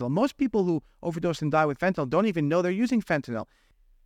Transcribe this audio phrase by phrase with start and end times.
[0.00, 3.46] Most people who overdose and die with fentanyl don't even know they're using fentanyl.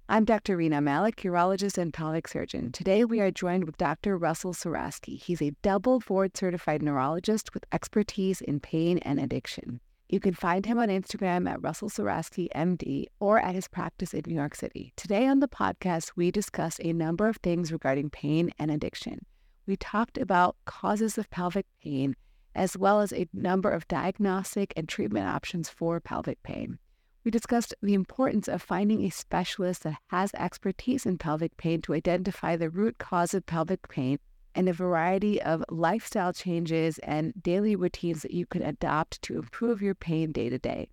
[0.09, 0.57] I'm Dr.
[0.57, 2.73] Rena Malik, urologist and pelvic surgeon.
[2.73, 4.19] Today we are joined with Dr.
[4.19, 5.21] Russell Surasky.
[5.21, 9.81] He's a double board certified neurologist with expertise in pain and addiction.
[10.09, 14.23] You can find him on Instagram at Russell Surasky MD or at his practice in
[14.27, 14.93] New York City.
[14.97, 19.25] Today on the podcast, we discussed a number of things regarding pain and addiction.
[19.67, 22.15] We talked about causes of pelvic pain,
[22.57, 26.79] as well as a number of diagnostic and treatment options for pelvic pain.
[27.23, 31.95] We discussed the importance of finding a specialist that has expertise in pelvic pain to
[31.95, 34.19] identify the root cause of pelvic pain
[34.55, 39.83] and a variety of lifestyle changes and daily routines that you can adopt to improve
[39.83, 40.89] your pain day to day.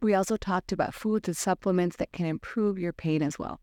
[0.00, 3.60] We also talked about foods and supplements that can improve your pain as well.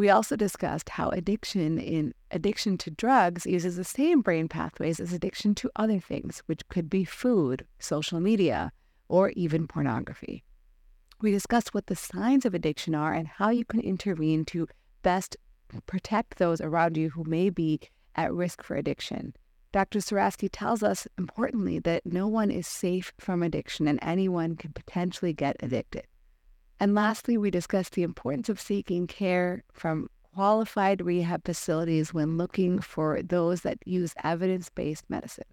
[0.00, 5.12] We also discussed how addiction in addiction to drugs uses the same brain pathways as
[5.12, 8.72] addiction to other things, which could be food, social media,
[9.08, 10.42] or even pornography.
[11.20, 14.68] We discussed what the signs of addiction are and how you can intervene to
[15.02, 15.36] best
[15.84, 17.80] protect those around you who may be
[18.16, 19.34] at risk for addiction.
[19.70, 19.98] Dr.
[19.98, 25.34] Surasky tells us, importantly, that no one is safe from addiction and anyone can potentially
[25.34, 26.06] get addicted.
[26.80, 32.80] And lastly, we discussed the importance of seeking care from qualified rehab facilities when looking
[32.80, 35.44] for those that use evidence based medicine.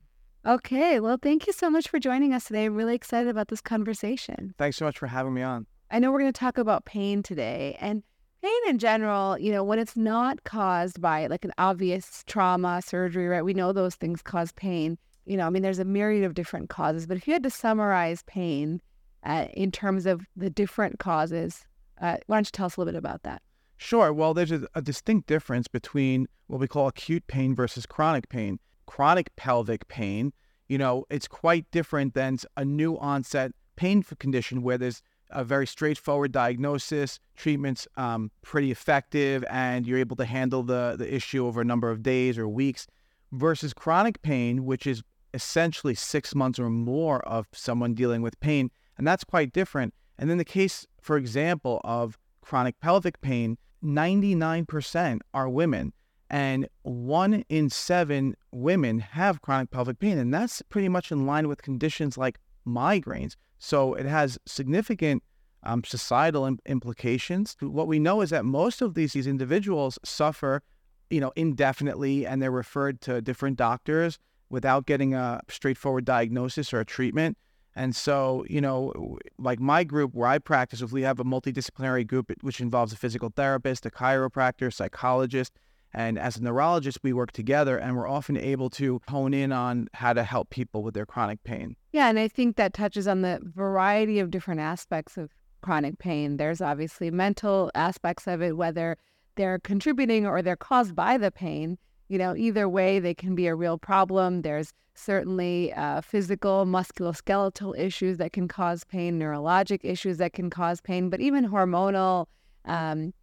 [0.45, 2.66] Okay, well, thank you so much for joining us today.
[2.66, 4.53] I'm really excited about this conversation.
[4.58, 5.66] Thanks so much for having me on.
[5.92, 8.03] I know we're going to talk about pain today and
[8.41, 13.28] pain in general, you know, when it's not caused by like an obvious trauma, surgery,
[13.28, 13.44] right?
[13.44, 14.97] We know those things cause pain.
[15.25, 17.50] You know, I mean, there's a myriad of different causes, but if you had to
[17.50, 18.80] summarize pain
[19.23, 21.65] uh, in terms of the different causes,
[22.01, 23.41] uh, why don't you tell us a little bit about that?
[23.77, 24.11] Sure.
[24.11, 28.59] Well, there's a, a distinct difference between what we call acute pain versus chronic pain
[28.88, 30.33] chronic pelvic pain,
[30.67, 35.67] you know, it's quite different than a new onset pain condition where there's a very
[35.67, 41.61] straightforward diagnosis, treatment's um, pretty effective, and you're able to handle the, the issue over
[41.61, 42.88] a number of days or weeks,
[43.33, 48.72] versus chronic pain, which is essentially six months or more of someone dealing with pain.
[48.97, 49.94] And that's quite different.
[50.18, 55.94] And in the case, for example, of chronic pelvic pain, 99% are women
[56.30, 60.18] and one in seven women have chronic pelvic pain.
[60.18, 63.36] And that's pretty much in line with conditions like migraines.
[63.59, 65.24] So it has significant
[65.63, 67.56] um, societal Im- implications.
[67.59, 70.62] What we know is that most of these, these individuals suffer,
[71.09, 74.19] you know, indefinitely and they're referred to different doctors
[74.50, 77.38] without getting a straightforward diagnosis or a treatment.
[77.77, 82.07] And so, you know, like my group where I practice, if we have a multidisciplinary
[82.07, 85.53] group, which involves a physical therapist, a chiropractor, psychologist,
[85.93, 89.89] and as a neurologist, we work together and we're often able to hone in on
[89.93, 91.75] how to help people with their chronic pain.
[91.91, 95.29] Yeah, and I think that touches on the variety of different aspects of
[95.61, 96.38] chronic pain.
[96.38, 98.97] There's obviously mental aspects of it, whether
[99.35, 101.77] they're contributing or they're caused by the pain.
[102.09, 104.41] You know, either way, they can be a real problem.
[104.41, 110.81] There's certainly uh, physical, musculoskeletal issues that can cause pain, neurologic issues that can cause
[110.81, 112.25] pain, but even hormonal
[112.66, 113.13] um,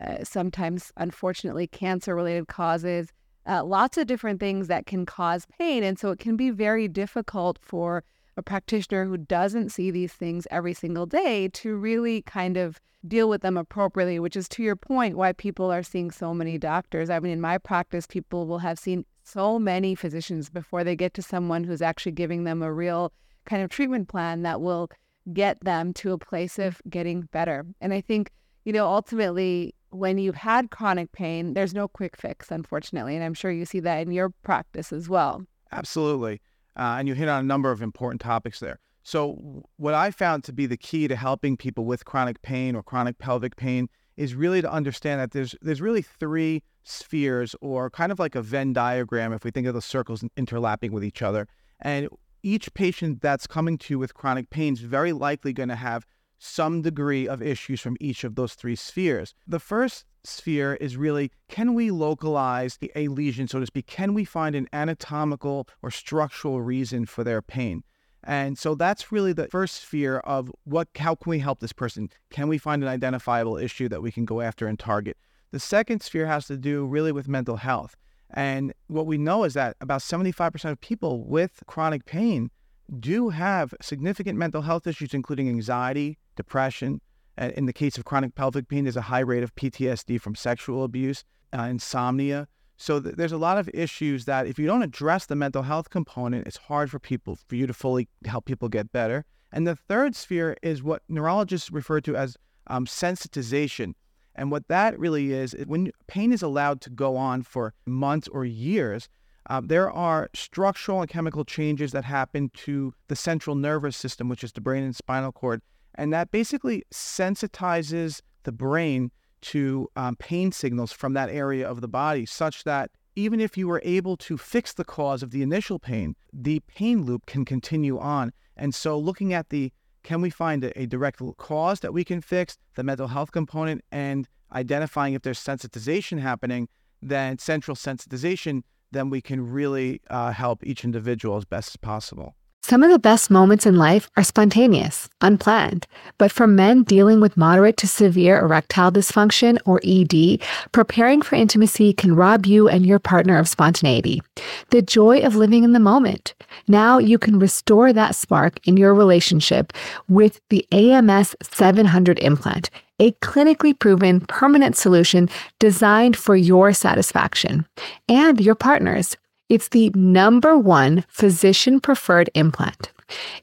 [0.00, 3.08] uh, sometimes, unfortunately, cancer related causes,
[3.46, 5.82] uh, lots of different things that can cause pain.
[5.82, 8.02] And so it can be very difficult for
[8.36, 13.28] a practitioner who doesn't see these things every single day to really kind of deal
[13.28, 17.10] with them appropriately, which is to your point why people are seeing so many doctors.
[17.10, 21.14] I mean, in my practice, people will have seen so many physicians before they get
[21.14, 23.12] to someone who's actually giving them a real
[23.46, 24.90] kind of treatment plan that will
[25.32, 27.64] get them to a place of getting better.
[27.80, 28.30] And I think,
[28.64, 33.14] you know, ultimately, when you've had chronic pain, there's no quick fix, unfortunately.
[33.14, 35.44] And I'm sure you see that in your practice as well.
[35.72, 36.40] Absolutely.
[36.76, 38.78] Uh, and you hit on a number of important topics there.
[39.02, 42.82] So, what I found to be the key to helping people with chronic pain or
[42.82, 48.12] chronic pelvic pain is really to understand that there's there's really three spheres or kind
[48.12, 51.48] of like a Venn diagram if we think of the circles interlapping with each other.
[51.80, 52.08] And
[52.42, 56.06] each patient that's coming to you with chronic pain is very likely going to have
[56.38, 59.34] some degree of issues from each of those three spheres.
[59.46, 63.86] The first sphere is really can we localize a lesion, so to speak?
[63.86, 67.84] Can we find an anatomical or structural reason for their pain?
[68.24, 72.10] And so that's really the first sphere of what how can we help this person?
[72.30, 75.16] Can we find an identifiable issue that we can go after and target?
[75.52, 77.96] The second sphere has to do really with mental health.
[78.32, 82.50] And what we know is that about 75% of people with chronic pain
[82.98, 87.00] do have significant mental health issues, including anxiety, depression.
[87.38, 90.84] In the case of chronic pelvic pain, there's a high rate of PTSD from sexual
[90.84, 92.46] abuse, uh, insomnia.
[92.80, 95.90] So th- there's a lot of issues that if you don't address the mental health
[95.90, 99.26] component, it's hard for people, for you to fully help people get better.
[99.52, 102.38] And the third sphere is what neurologists refer to as
[102.68, 103.92] um, sensitization.
[104.34, 108.46] And what that really is, when pain is allowed to go on for months or
[108.46, 109.10] years,
[109.50, 114.42] uh, there are structural and chemical changes that happen to the central nervous system, which
[114.42, 115.60] is the brain and spinal cord.
[115.96, 119.10] And that basically sensitizes the brain
[119.42, 123.66] to um, pain signals from that area of the body, such that even if you
[123.66, 127.98] were able to fix the cause of the initial pain, the pain loop can continue
[127.98, 128.32] on.
[128.56, 129.72] And so, looking at the
[130.02, 133.84] can we find a, a direct cause that we can fix, the mental health component,
[133.92, 136.68] and identifying if there's sensitization happening,
[137.02, 142.34] then central sensitization, then we can really uh, help each individual as best as possible.
[142.62, 145.86] Some of the best moments in life are spontaneous, unplanned.
[146.18, 150.40] But for men dealing with moderate to severe erectile dysfunction or ED,
[150.70, 154.22] preparing for intimacy can rob you and your partner of spontaneity,
[154.70, 156.34] the joy of living in the moment.
[156.68, 159.72] Now you can restore that spark in your relationship
[160.08, 162.68] with the AMS 700 implant,
[163.00, 167.66] a clinically proven permanent solution designed for your satisfaction
[168.06, 169.16] and your partner's.
[169.50, 172.92] It's the number one physician preferred implant.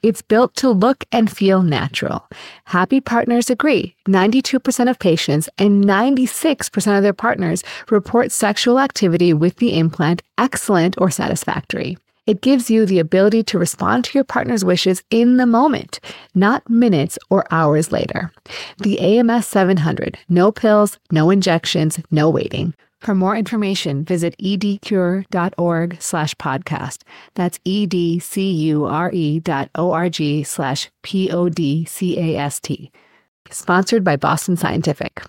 [0.01, 2.25] It's built to look and feel natural.
[2.63, 3.93] Happy partners agree.
[4.07, 10.95] 92% of patients and 96% of their partners report sexual activity with the implant excellent
[10.97, 11.97] or satisfactory.
[12.25, 15.99] It gives you the ability to respond to your partner's wishes in the moment,
[16.33, 18.31] not minutes or hours later.
[18.79, 22.73] The AMS 700, no pills, no injections, no waiting.
[23.07, 27.03] For more information, visit edcure.org slash podcast.
[27.35, 32.91] That's E-D-C-U-R-E dot O-R-G slash P-O-D-C-A-S-T.
[33.49, 35.23] Sponsored by Boston Scientific.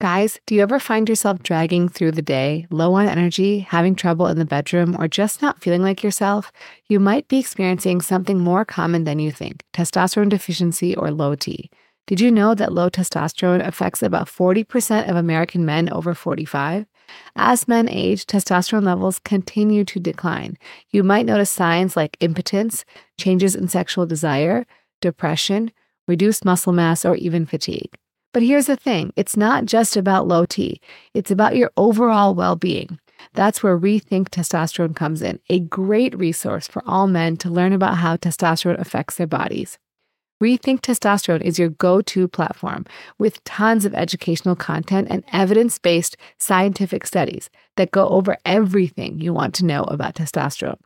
[0.00, 4.26] Guys, do you ever find yourself dragging through the day, low on energy, having trouble
[4.26, 6.50] in the bedroom, or just not feeling like yourself?
[6.88, 11.68] You might be experiencing something more common than you think testosterone deficiency or low T.
[12.06, 16.86] Did you know that low testosterone affects about 40% of American men over 45?
[17.34, 20.56] As men age, testosterone levels continue to decline.
[20.90, 22.84] You might notice signs like impotence,
[23.18, 24.66] changes in sexual desire,
[25.00, 25.72] depression,
[26.06, 27.96] reduced muscle mass, or even fatigue.
[28.32, 30.80] But here's the thing it's not just about low T,
[31.12, 33.00] it's about your overall well being.
[33.32, 37.96] That's where Rethink Testosterone comes in, a great resource for all men to learn about
[37.96, 39.78] how testosterone affects their bodies.
[40.42, 42.84] Rethink Testosterone is your go to platform
[43.18, 49.32] with tons of educational content and evidence based scientific studies that go over everything you
[49.32, 50.78] want to know about testosterone.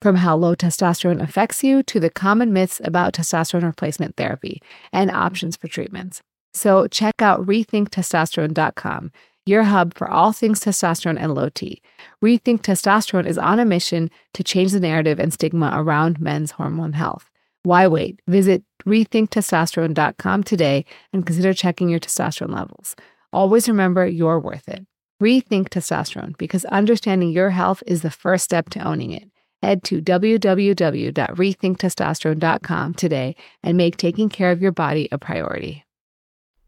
[0.00, 4.62] From how low testosterone affects you to the common myths about testosterone replacement therapy
[4.94, 6.22] and options for treatments.
[6.54, 9.12] So check out rethinktestosterone.com,
[9.44, 11.82] your hub for all things testosterone and low T.
[12.24, 16.94] Rethink Testosterone is on a mission to change the narrative and stigma around men's hormone
[16.94, 17.30] health.
[17.66, 18.20] Why wait?
[18.28, 22.94] Visit rethinktestosterone.com today and consider checking your testosterone levels.
[23.32, 24.86] Always remember you're worth it.
[25.22, 29.30] Rethink testosterone because understanding your health is the first step to owning it.
[29.62, 35.84] Head to www.rethinktestosterone.com today and make taking care of your body a priority.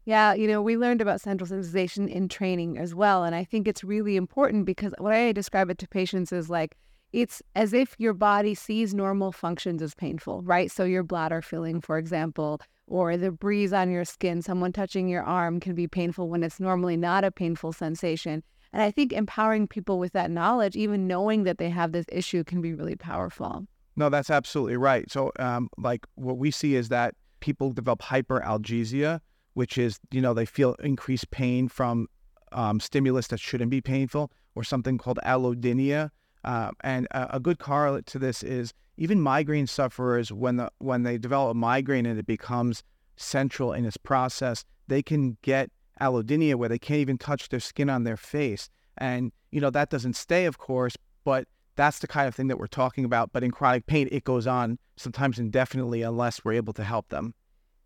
[0.05, 3.23] Yeah, you know, we learned about central sensitization in training as well.
[3.23, 6.75] And I think it's really important because what I describe it to patients is like,
[7.11, 10.71] it's as if your body sees normal functions as painful, right?
[10.71, 15.23] So your bladder filling, for example, or the breeze on your skin, someone touching your
[15.23, 18.43] arm can be painful when it's normally not a painful sensation.
[18.73, 22.43] And I think empowering people with that knowledge, even knowing that they have this issue,
[22.43, 23.65] can be really powerful.
[23.95, 25.09] No, that's absolutely right.
[25.11, 29.19] So, um, like what we see is that people develop hyperalgesia,
[29.53, 32.07] which is, you know, they feel increased pain from
[32.51, 36.09] um, stimulus that shouldn't be painful, or something called allodynia,
[36.43, 41.03] uh, and a, a, good correlate to this is even migraine sufferers, when the when
[41.03, 42.83] they develop a migraine and it becomes
[43.17, 45.69] central in its process, they can get
[45.99, 48.69] allodynia where they can't even touch their skin on their face.
[48.97, 52.59] And you know that doesn't stay, of course, but that's the kind of thing that
[52.59, 53.31] we're talking about.
[53.31, 57.33] But in chronic pain, it goes on sometimes indefinitely unless we're able to help them.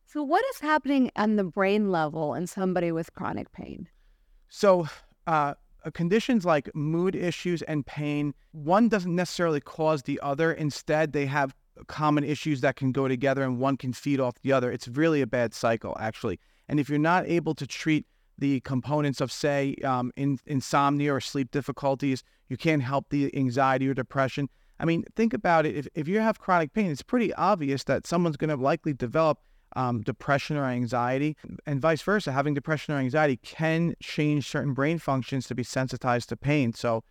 [0.06, 3.88] So, what is happening on the brain level in somebody with chronic pain?
[4.50, 4.88] So,
[5.26, 5.56] uh,
[5.92, 10.52] conditions like mood issues and pain, one doesn't necessarily cause the other.
[10.52, 11.56] Instead, they have
[11.88, 14.72] common issues that can go together and one can feed off the other.
[14.72, 16.40] It's really a bad cycle, actually.
[16.70, 18.06] And if you're not able to treat
[18.38, 23.88] the components of, say, um, in, insomnia or sleep difficulties, you can't help the anxiety
[23.88, 24.50] or depression.
[24.80, 25.76] I mean, think about it.
[25.76, 29.40] If, if you have chronic pain, it's pretty obvious that someone's going to likely develop
[29.76, 32.32] um, depression or anxiety, and vice versa.
[32.32, 36.74] Having depression or anxiety can change certain brain functions to be sensitized to pain.
[36.74, 37.04] So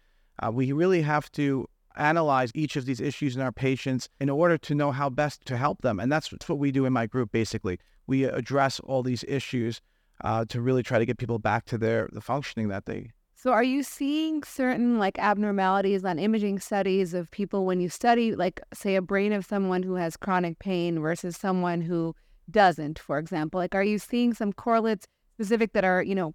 [0.42, 1.66] uh, we really have to
[1.96, 5.56] analyze each of these issues in our patients in order to know how best to
[5.56, 6.00] help them.
[6.00, 7.78] And that's, that's what we do in my group, basically.
[8.06, 9.80] We address all these issues
[10.22, 13.50] uh, to really try to get people back to their the functioning that they so
[13.50, 18.60] are you seeing certain like abnormalities on imaging studies of people when you study like
[18.72, 22.14] say a brain of someone who has chronic pain versus someone who
[22.50, 23.58] doesn't, for example?
[23.58, 26.34] Like are you seeing some correlates specific that are, you know,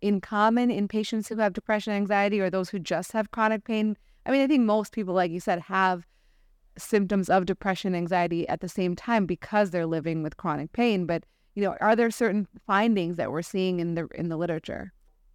[0.00, 3.96] in common in patients who have depression, anxiety or those who just have chronic pain?
[4.24, 6.06] I mean, I think most people like you said have
[6.78, 11.24] symptoms of depression, anxiety at the same time because they're living with chronic pain, but
[11.54, 14.92] you know, are there certain findings that we're seeing in the in the literature?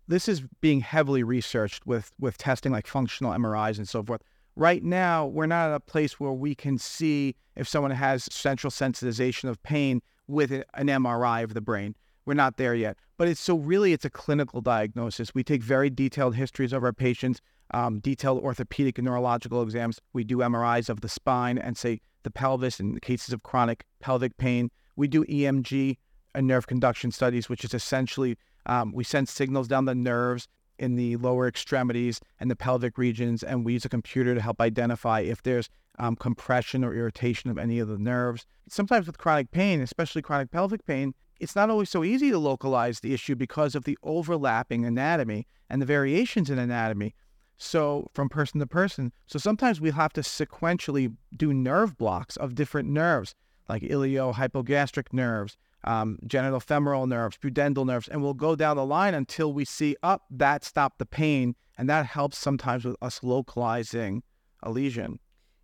[0.07, 4.21] this is being heavily researched with with testing like functional MRIs and so forth.
[4.57, 8.71] Right now, we're not at a place where we can see if someone has central
[8.71, 11.93] sensitization of pain with an MRI of the brain.
[12.25, 15.35] We're not there yet, but it's so really it's a clinical diagnosis.
[15.35, 20.01] We take very detailed histories of our patients, um, detailed orthopedic and neurological exams.
[20.13, 24.37] We do MRIs of the spine and say the pelvis in cases of chronic pelvic
[24.37, 24.71] pain.
[24.95, 25.97] We do EMG
[26.33, 30.47] and nerve conduction studies, which is essentially um, we send signals down the nerves
[30.79, 34.62] in the lower extremities and the pelvic regions, and we use a computer to help
[34.62, 35.69] identify if there's
[36.00, 38.46] um, compression or irritation of any of the nerves.
[38.69, 43.00] Sometimes with chronic pain, especially chronic pelvic pain, it's not always so easy to localize
[43.00, 47.13] the issue because of the overlapping anatomy and the variations in anatomy.
[47.57, 49.12] So from person to person.
[49.25, 53.34] So sometimes we have to sequentially do nerve blocks of different nerves,
[53.67, 59.53] like iliohypogastric nerves, um, genitofemoral nerves, pudendal nerves, and we'll go down the line until
[59.53, 64.24] we see up oh, that stopped the pain, and that helps sometimes with us localizing
[64.63, 65.19] a lesion.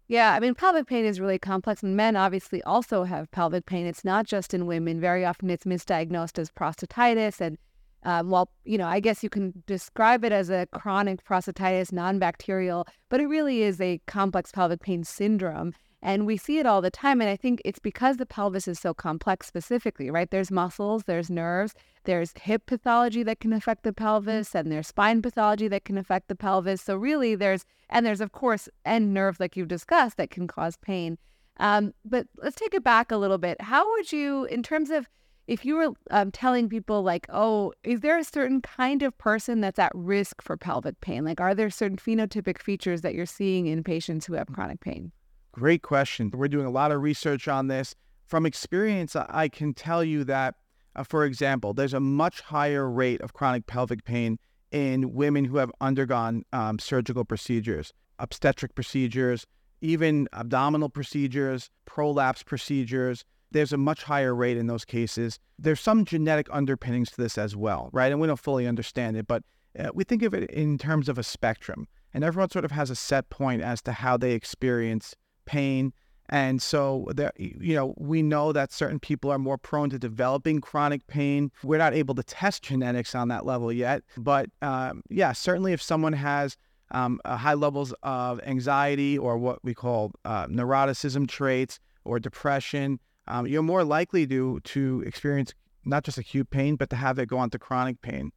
[0.07, 3.85] Yeah, I mean, pelvic pain is really complex, and men obviously also have pelvic pain.
[3.85, 4.99] It's not just in women.
[4.99, 7.57] Very often, it's misdiagnosed as prostatitis, and
[8.03, 12.85] um, well, you know, I guess you can describe it as a chronic prostatitis, non-bacterial,
[13.09, 15.73] but it really is a complex pelvic pain syndrome.
[16.05, 17.21] And we see it all the time.
[17.21, 20.29] And I think it's because the pelvis is so complex specifically, right?
[20.29, 24.03] There's muscles, there's nerves, there's hip pathology that can affect the mm-hmm.
[24.03, 26.81] pelvis, and there's spine pathology that can affect the pelvis.
[26.81, 30.75] So really there's, and there's of course end nerve like you've discussed that can cause
[30.75, 31.17] pain.
[31.57, 33.61] Um, but let's take it back a little bit.
[33.61, 35.07] How would you, in terms of
[35.47, 39.61] if you were um, telling people like, oh, is there a certain kind of person
[39.61, 41.23] that's at risk for pelvic pain?
[41.23, 45.11] Like, are there certain phenotypic features that you're seeing in patients who have chronic pain?
[45.53, 46.31] Great question.
[46.33, 47.93] We're doing a lot of research on this.
[48.25, 50.55] From experience, I can tell you that,
[50.95, 54.39] uh, for example, there's a much higher rate of chronic pelvic pain
[54.71, 59.45] in women who have undergone um, surgical procedures, obstetric procedures,
[59.81, 63.23] even abdominal procedures, prolapse procedures.
[63.51, 65.37] There's a much higher rate in those cases.
[65.59, 68.11] There's some genetic underpinnings to this as well, right?
[68.11, 69.43] And we don't fully understand it, but
[69.77, 71.87] uh, we think of it in terms of a spectrum.
[72.11, 75.93] And everyone sort of has a set point as to how they experience pain.
[76.29, 80.61] And so, there, you know, we know that certain people are more prone to developing
[80.61, 81.51] chronic pain.
[81.63, 84.03] We're not able to test genetics on that level yet.
[84.17, 86.57] But um, yeah, certainly if someone has
[86.91, 93.45] um, high levels of anxiety or what we call uh, neuroticism traits or depression, um,
[93.45, 95.53] you're more likely to, to experience
[95.85, 98.31] not just acute pain, but to have it go on to chronic pain.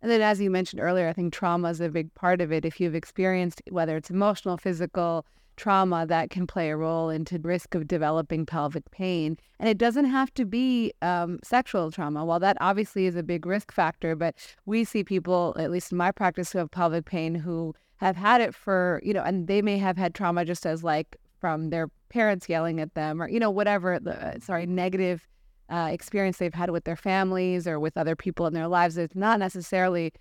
[0.00, 2.64] And then, as you mentioned earlier, I think trauma is a big part of it.
[2.64, 5.26] If you've experienced whether it's emotional, physical,
[5.58, 9.36] trauma that can play a role into risk of developing pelvic pain.
[9.58, 12.24] And it doesn't have to be um, sexual trauma.
[12.24, 14.34] While that obviously is a big risk factor, but
[14.64, 18.40] we see people, at least in my practice, who have pelvic pain who have had
[18.40, 21.88] it for, you know, and they may have had trauma just as like from their
[22.08, 25.26] parents yelling at them or, you know, whatever, the, uh, sorry, negative
[25.68, 28.96] uh, experience they've had with their families or with other people in their lives.
[28.96, 30.12] It's not necessarily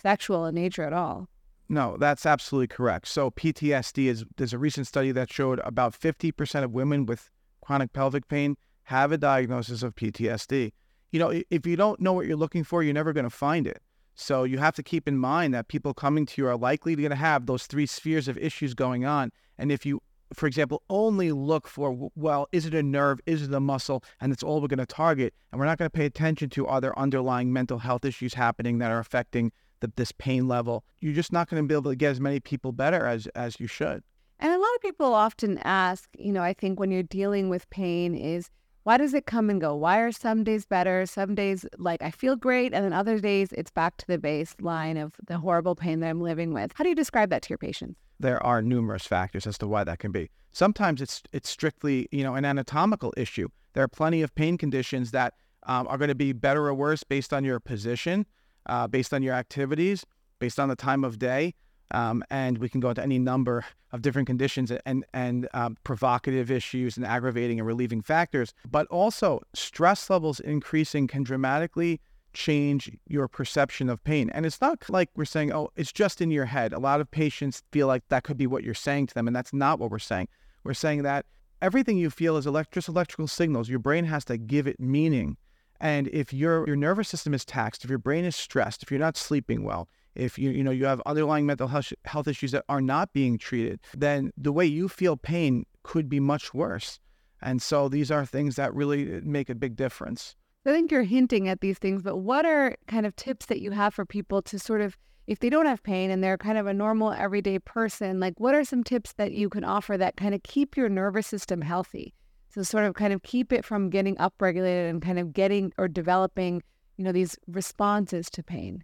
[0.00, 1.28] sexual in nature at all.
[1.68, 3.08] No, that's absolutely correct.
[3.08, 7.30] So PTSD is there's a recent study that showed about 50% of women with
[7.60, 10.72] chronic pelvic pain have a diagnosis of PTSD.
[11.10, 13.66] You know, if you don't know what you're looking for, you're never going to find
[13.66, 13.82] it.
[14.14, 17.10] So you have to keep in mind that people coming to you are likely going
[17.10, 19.30] to have those three spheres of issues going on.
[19.58, 20.00] And if you,
[20.32, 23.20] for example, only look for, well, is it a nerve?
[23.26, 24.02] Is it a muscle?
[24.20, 25.34] And that's all we're going to target.
[25.50, 28.90] And we're not going to pay attention to other underlying mental health issues happening that
[28.90, 32.10] are affecting the, this pain level, you're just not going to be able to get
[32.10, 34.02] as many people better as as you should.
[34.38, 37.68] And a lot of people often ask, you know, I think when you're dealing with
[37.70, 38.50] pain is
[38.82, 39.74] why does it come and go?
[39.74, 41.06] Why are some days better?
[41.06, 45.02] Some days like I feel great and then other days it's back to the baseline
[45.02, 46.72] of the horrible pain that I'm living with.
[46.74, 47.98] How do you describe that to your patients?
[48.20, 50.30] There are numerous factors as to why that can be.
[50.52, 53.48] Sometimes it's it's strictly, you know, an anatomical issue.
[53.72, 57.02] There are plenty of pain conditions that um, are going to be better or worse
[57.02, 58.24] based on your position
[58.68, 60.04] uh, based on your activities,
[60.38, 61.54] based on the time of day.
[61.92, 66.50] Um, and we can go into any number of different conditions and and um, provocative
[66.50, 68.52] issues and aggravating and relieving factors.
[68.68, 72.00] But also, stress levels increasing can dramatically
[72.32, 74.30] change your perception of pain.
[74.30, 76.72] And it's not like we're saying, oh, it's just in your head.
[76.72, 79.34] A lot of patients feel like that could be what you're saying to them, and
[79.34, 80.28] that's not what we're saying.
[80.62, 81.24] We're saying that
[81.62, 83.68] everything you feel is elect- just electrical signals.
[83.68, 85.36] Your brain has to give it meaning.
[85.80, 89.00] And if your your nervous system is taxed, if your brain is stressed, if you're
[89.00, 92.64] not sleeping well, if you you know you have underlying mental health, health issues that
[92.68, 96.98] are not being treated, then the way you feel pain could be much worse.
[97.42, 100.34] And so these are things that really uh, make a big difference.
[100.64, 103.70] I think you're hinting at these things, but what are kind of tips that you
[103.70, 104.96] have for people to sort of,
[105.28, 108.54] if they don't have pain and they're kind of a normal everyday person, like what
[108.54, 112.14] are some tips that you can offer that kind of keep your nervous system healthy?
[112.56, 115.88] So sort of kind of keep it from getting upregulated and kind of getting or
[115.88, 116.62] developing,
[116.96, 118.82] you know, these responses to pain.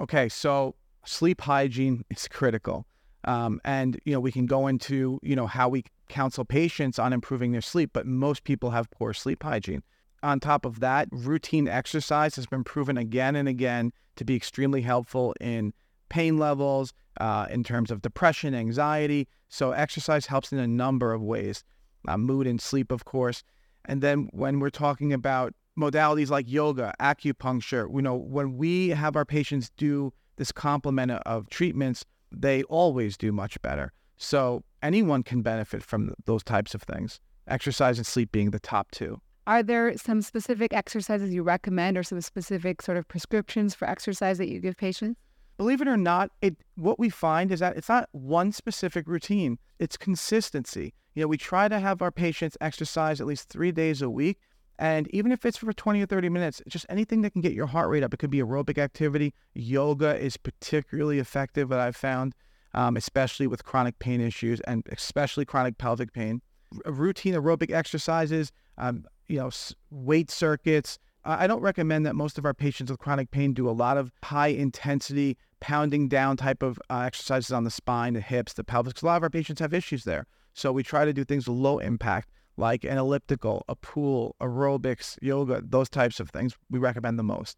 [0.00, 2.86] Okay, so sleep hygiene is critical.
[3.24, 7.12] Um, and you know we can go into you know how we counsel patients on
[7.12, 9.82] improving their sleep, but most people have poor sleep hygiene.
[10.22, 14.82] On top of that, routine exercise has been proven again and again to be extremely
[14.82, 15.74] helpful in
[16.08, 19.26] pain levels, uh, in terms of depression, anxiety.
[19.48, 21.64] So, exercise helps in a number of ways
[22.08, 23.44] uh, mood and sleep, of course.
[23.84, 29.16] And then, when we're talking about modalities like yoga, acupuncture, you know, when we have
[29.16, 33.92] our patients do this complement of treatments, they always do much better.
[34.16, 38.90] So, anyone can benefit from those types of things, exercise and sleep being the top
[38.90, 39.20] two.
[39.46, 44.36] Are there some specific exercises you recommend or some specific sort of prescriptions for exercise
[44.38, 45.18] that you give patients?
[45.56, 49.58] Believe it or not, it what we find is that it's not one specific routine.
[49.78, 50.92] It's consistency.
[51.18, 54.38] You know, we try to have our patients exercise at least three days a week.
[54.78, 57.66] And even if it's for 20 or 30 minutes, just anything that can get your
[57.66, 58.14] heart rate up.
[58.14, 59.34] It could be aerobic activity.
[59.52, 62.36] Yoga is particularly effective, what I've found,
[62.72, 66.40] um, especially with chronic pain issues and especially chronic pelvic pain.
[66.86, 69.50] R- routine aerobic exercises, um, you know,
[69.90, 71.00] weight circuits.
[71.24, 74.12] I don't recommend that most of our patients with chronic pain do a lot of
[74.22, 78.92] high intensity pounding down type of uh, exercises on the spine, the hips, the pelvis,
[78.92, 80.24] because a lot of our patients have issues there.
[80.58, 85.62] So we try to do things low impact, like an elliptical, a pool, aerobics, yoga,
[85.64, 86.56] those types of things.
[86.68, 87.56] We recommend the most.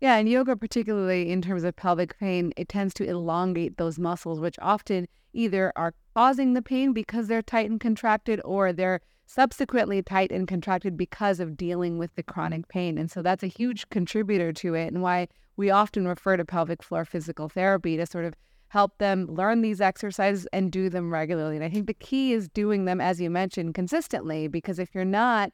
[0.00, 4.38] Yeah, and yoga, particularly in terms of pelvic pain, it tends to elongate those muscles,
[4.38, 10.00] which often either are causing the pain because they're tight and contracted or they're subsequently
[10.00, 12.96] tight and contracted because of dealing with the chronic pain.
[12.96, 16.84] And so that's a huge contributor to it and why we often refer to pelvic
[16.84, 18.34] floor physical therapy to sort of
[18.76, 21.56] help them learn these exercises and do them regularly.
[21.56, 25.02] And I think the key is doing them, as you mentioned, consistently, because if you're
[25.02, 25.52] not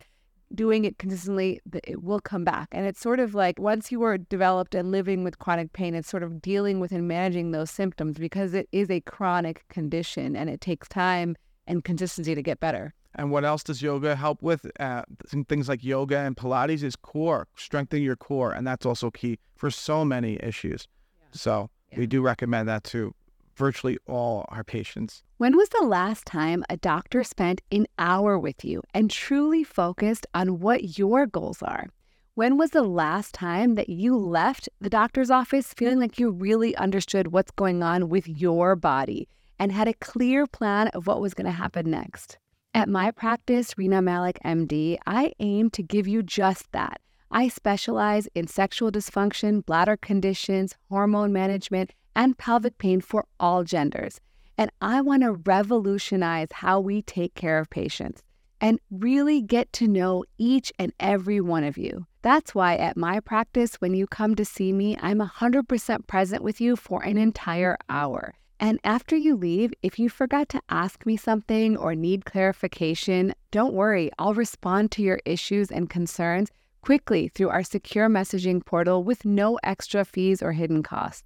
[0.53, 2.67] doing it consistently, it will come back.
[2.73, 6.09] And it's sort of like once you are developed and living with chronic pain, it's
[6.09, 10.51] sort of dealing with and managing those symptoms because it is a chronic condition and
[10.51, 11.37] it takes time
[11.69, 12.93] and consistency to get better.
[13.15, 14.67] And what else does yoga help with?
[14.81, 15.05] Uh,
[15.49, 18.51] things like yoga and Pilates is core, strengthening your core.
[18.51, 20.89] And that's also key for so many issues.
[21.21, 21.27] Yeah.
[21.31, 21.99] So yeah.
[21.99, 23.15] we do recommend that to
[23.57, 25.23] virtually all our patients.
[25.37, 30.27] When was the last time a doctor spent an hour with you and truly focused
[30.35, 31.89] on what your goals are?
[32.35, 36.75] When was the last time that you left the doctor's office feeling like you really
[36.77, 39.29] understood what's going on with your body
[39.59, 42.39] and had a clear plan of what was going to happen next?
[42.73, 47.03] At my practice, Rena Malik MD, I aim to give you just that.
[47.35, 54.21] I specialize in sexual dysfunction, bladder conditions, hormone management, and pelvic pain for all genders.
[54.59, 58.23] And I want to revolutionize how we take care of patients
[58.61, 62.07] and really get to know each and every one of you.
[62.21, 66.61] That's why at my practice, when you come to see me, I'm 100% present with
[66.61, 68.35] you for an entire hour.
[68.61, 73.73] And after you leave, if you forgot to ask me something or need clarification, don't
[73.73, 79.25] worry, I'll respond to your issues and concerns quickly through our secure messaging portal with
[79.25, 81.25] no extra fees or hidden costs.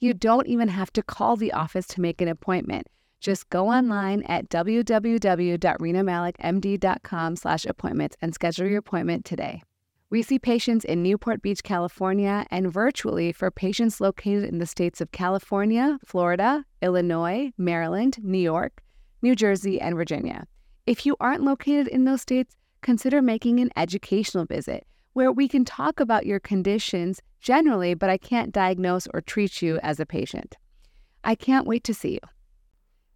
[0.00, 2.86] You don't even have to call the office to make an appointment.
[3.20, 9.62] Just go online at www.renamalikmd.com slash appointments and schedule your appointment today.
[10.10, 15.00] We see patients in Newport Beach, California, and virtually for patients located in the states
[15.00, 18.82] of California, Florida, Illinois, Maryland, New York,
[19.20, 20.46] New Jersey, and Virginia.
[20.86, 25.64] If you aren't located in those states, consider making an educational visit where we can
[25.64, 30.56] talk about your conditions generally, but I can't diagnose or treat you as a patient.
[31.24, 32.20] I can't wait to see you.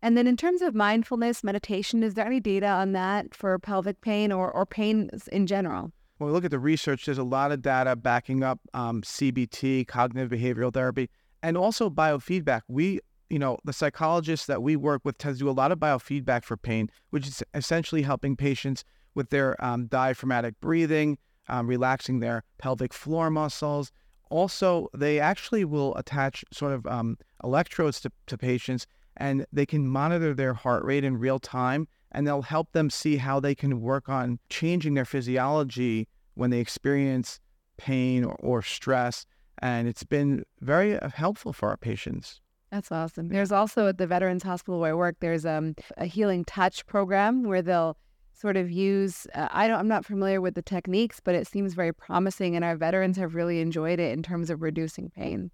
[0.04, 4.00] And then, in terms of mindfulness, meditation, is there any data on that for pelvic
[4.00, 5.92] pain or, or pain in general?
[6.22, 9.86] when we look at the research, there's a lot of data backing up um, CBT,
[9.88, 11.10] cognitive behavioral therapy,
[11.42, 12.62] and also biofeedback.
[12.68, 15.78] We you know, the psychologists that we work with tend to do a lot of
[15.78, 22.20] biofeedback for pain, which is essentially helping patients with their um, diaphragmatic breathing, um, relaxing
[22.20, 23.92] their pelvic floor muscles.
[24.30, 28.86] Also, they actually will attach sort of um, electrodes to, to patients
[29.18, 33.16] and they can monitor their heart rate in real time and they'll help them see
[33.16, 37.40] how they can work on changing their physiology when they experience
[37.76, 39.26] pain or, or stress.
[39.58, 42.40] And it's been very uh, helpful for our patients.
[42.70, 43.28] That's awesome.
[43.28, 47.42] There's also at the Veterans Hospital where I work, there's um, a healing touch program
[47.42, 47.98] where they'll
[48.42, 51.74] sort of use uh, I don't I'm not familiar with the techniques, but it seems
[51.74, 55.50] very promising and our veterans have really enjoyed it in terms of reducing pain.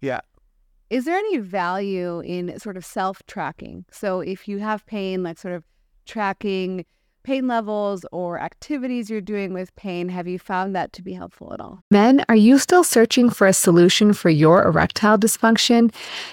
[0.00, 0.20] Yeah.
[0.88, 3.84] Is there any value in sort of self-tracking?
[3.92, 5.64] So if you have pain like sort of
[6.06, 6.86] tracking
[7.22, 11.52] pain levels or activities you're doing with pain, have you found that to be helpful
[11.52, 11.82] at all?
[11.90, 15.92] Men, are you still searching for a solution for your erectile dysfunction?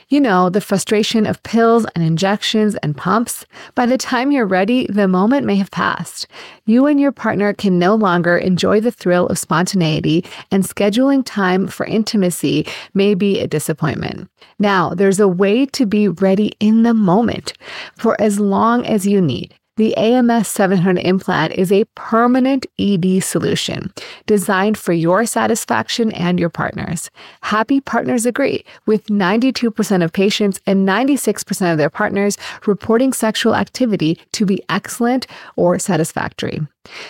[0.09, 3.45] You know, the frustration of pills and injections and pumps.
[3.75, 6.27] By the time you're ready, the moment may have passed.
[6.65, 11.67] You and your partner can no longer enjoy the thrill of spontaneity, and scheduling time
[11.67, 14.29] for intimacy may be a disappointment.
[14.59, 17.53] Now, there's a way to be ready in the moment
[17.97, 19.53] for as long as you need.
[19.77, 23.93] The AMS 700 implant is a permanent ED solution
[24.25, 27.11] designed for your satisfaction and your partner's.
[27.41, 34.19] Happy partners agree, with 92% of patients and 96% of their partners reporting sexual activity
[34.31, 36.59] to be excellent or satisfactory.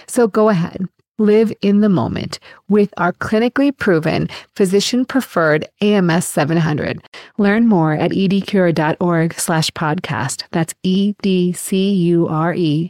[0.08, 0.90] So go ahead.
[1.20, 2.38] Live in the moment
[2.70, 7.02] with our clinically proven, physician preferred AMS 700.
[7.40, 10.44] Learn more at edcure.org slash podcast.
[10.52, 11.24] That's E-D-C-U-R-E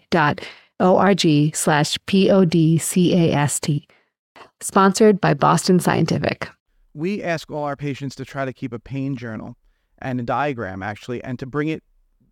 [0.09, 0.41] dot
[0.81, 3.87] O-R-G slash P-O-D-C-A-S-T.
[4.59, 6.49] Sponsored by Boston Scientific.
[6.93, 9.55] We ask all our patients to try to keep a pain journal
[9.99, 11.81] and a diagram actually, and to bring it,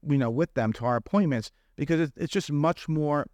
[0.05, 3.27] you know, with them to our appointments because it's just much more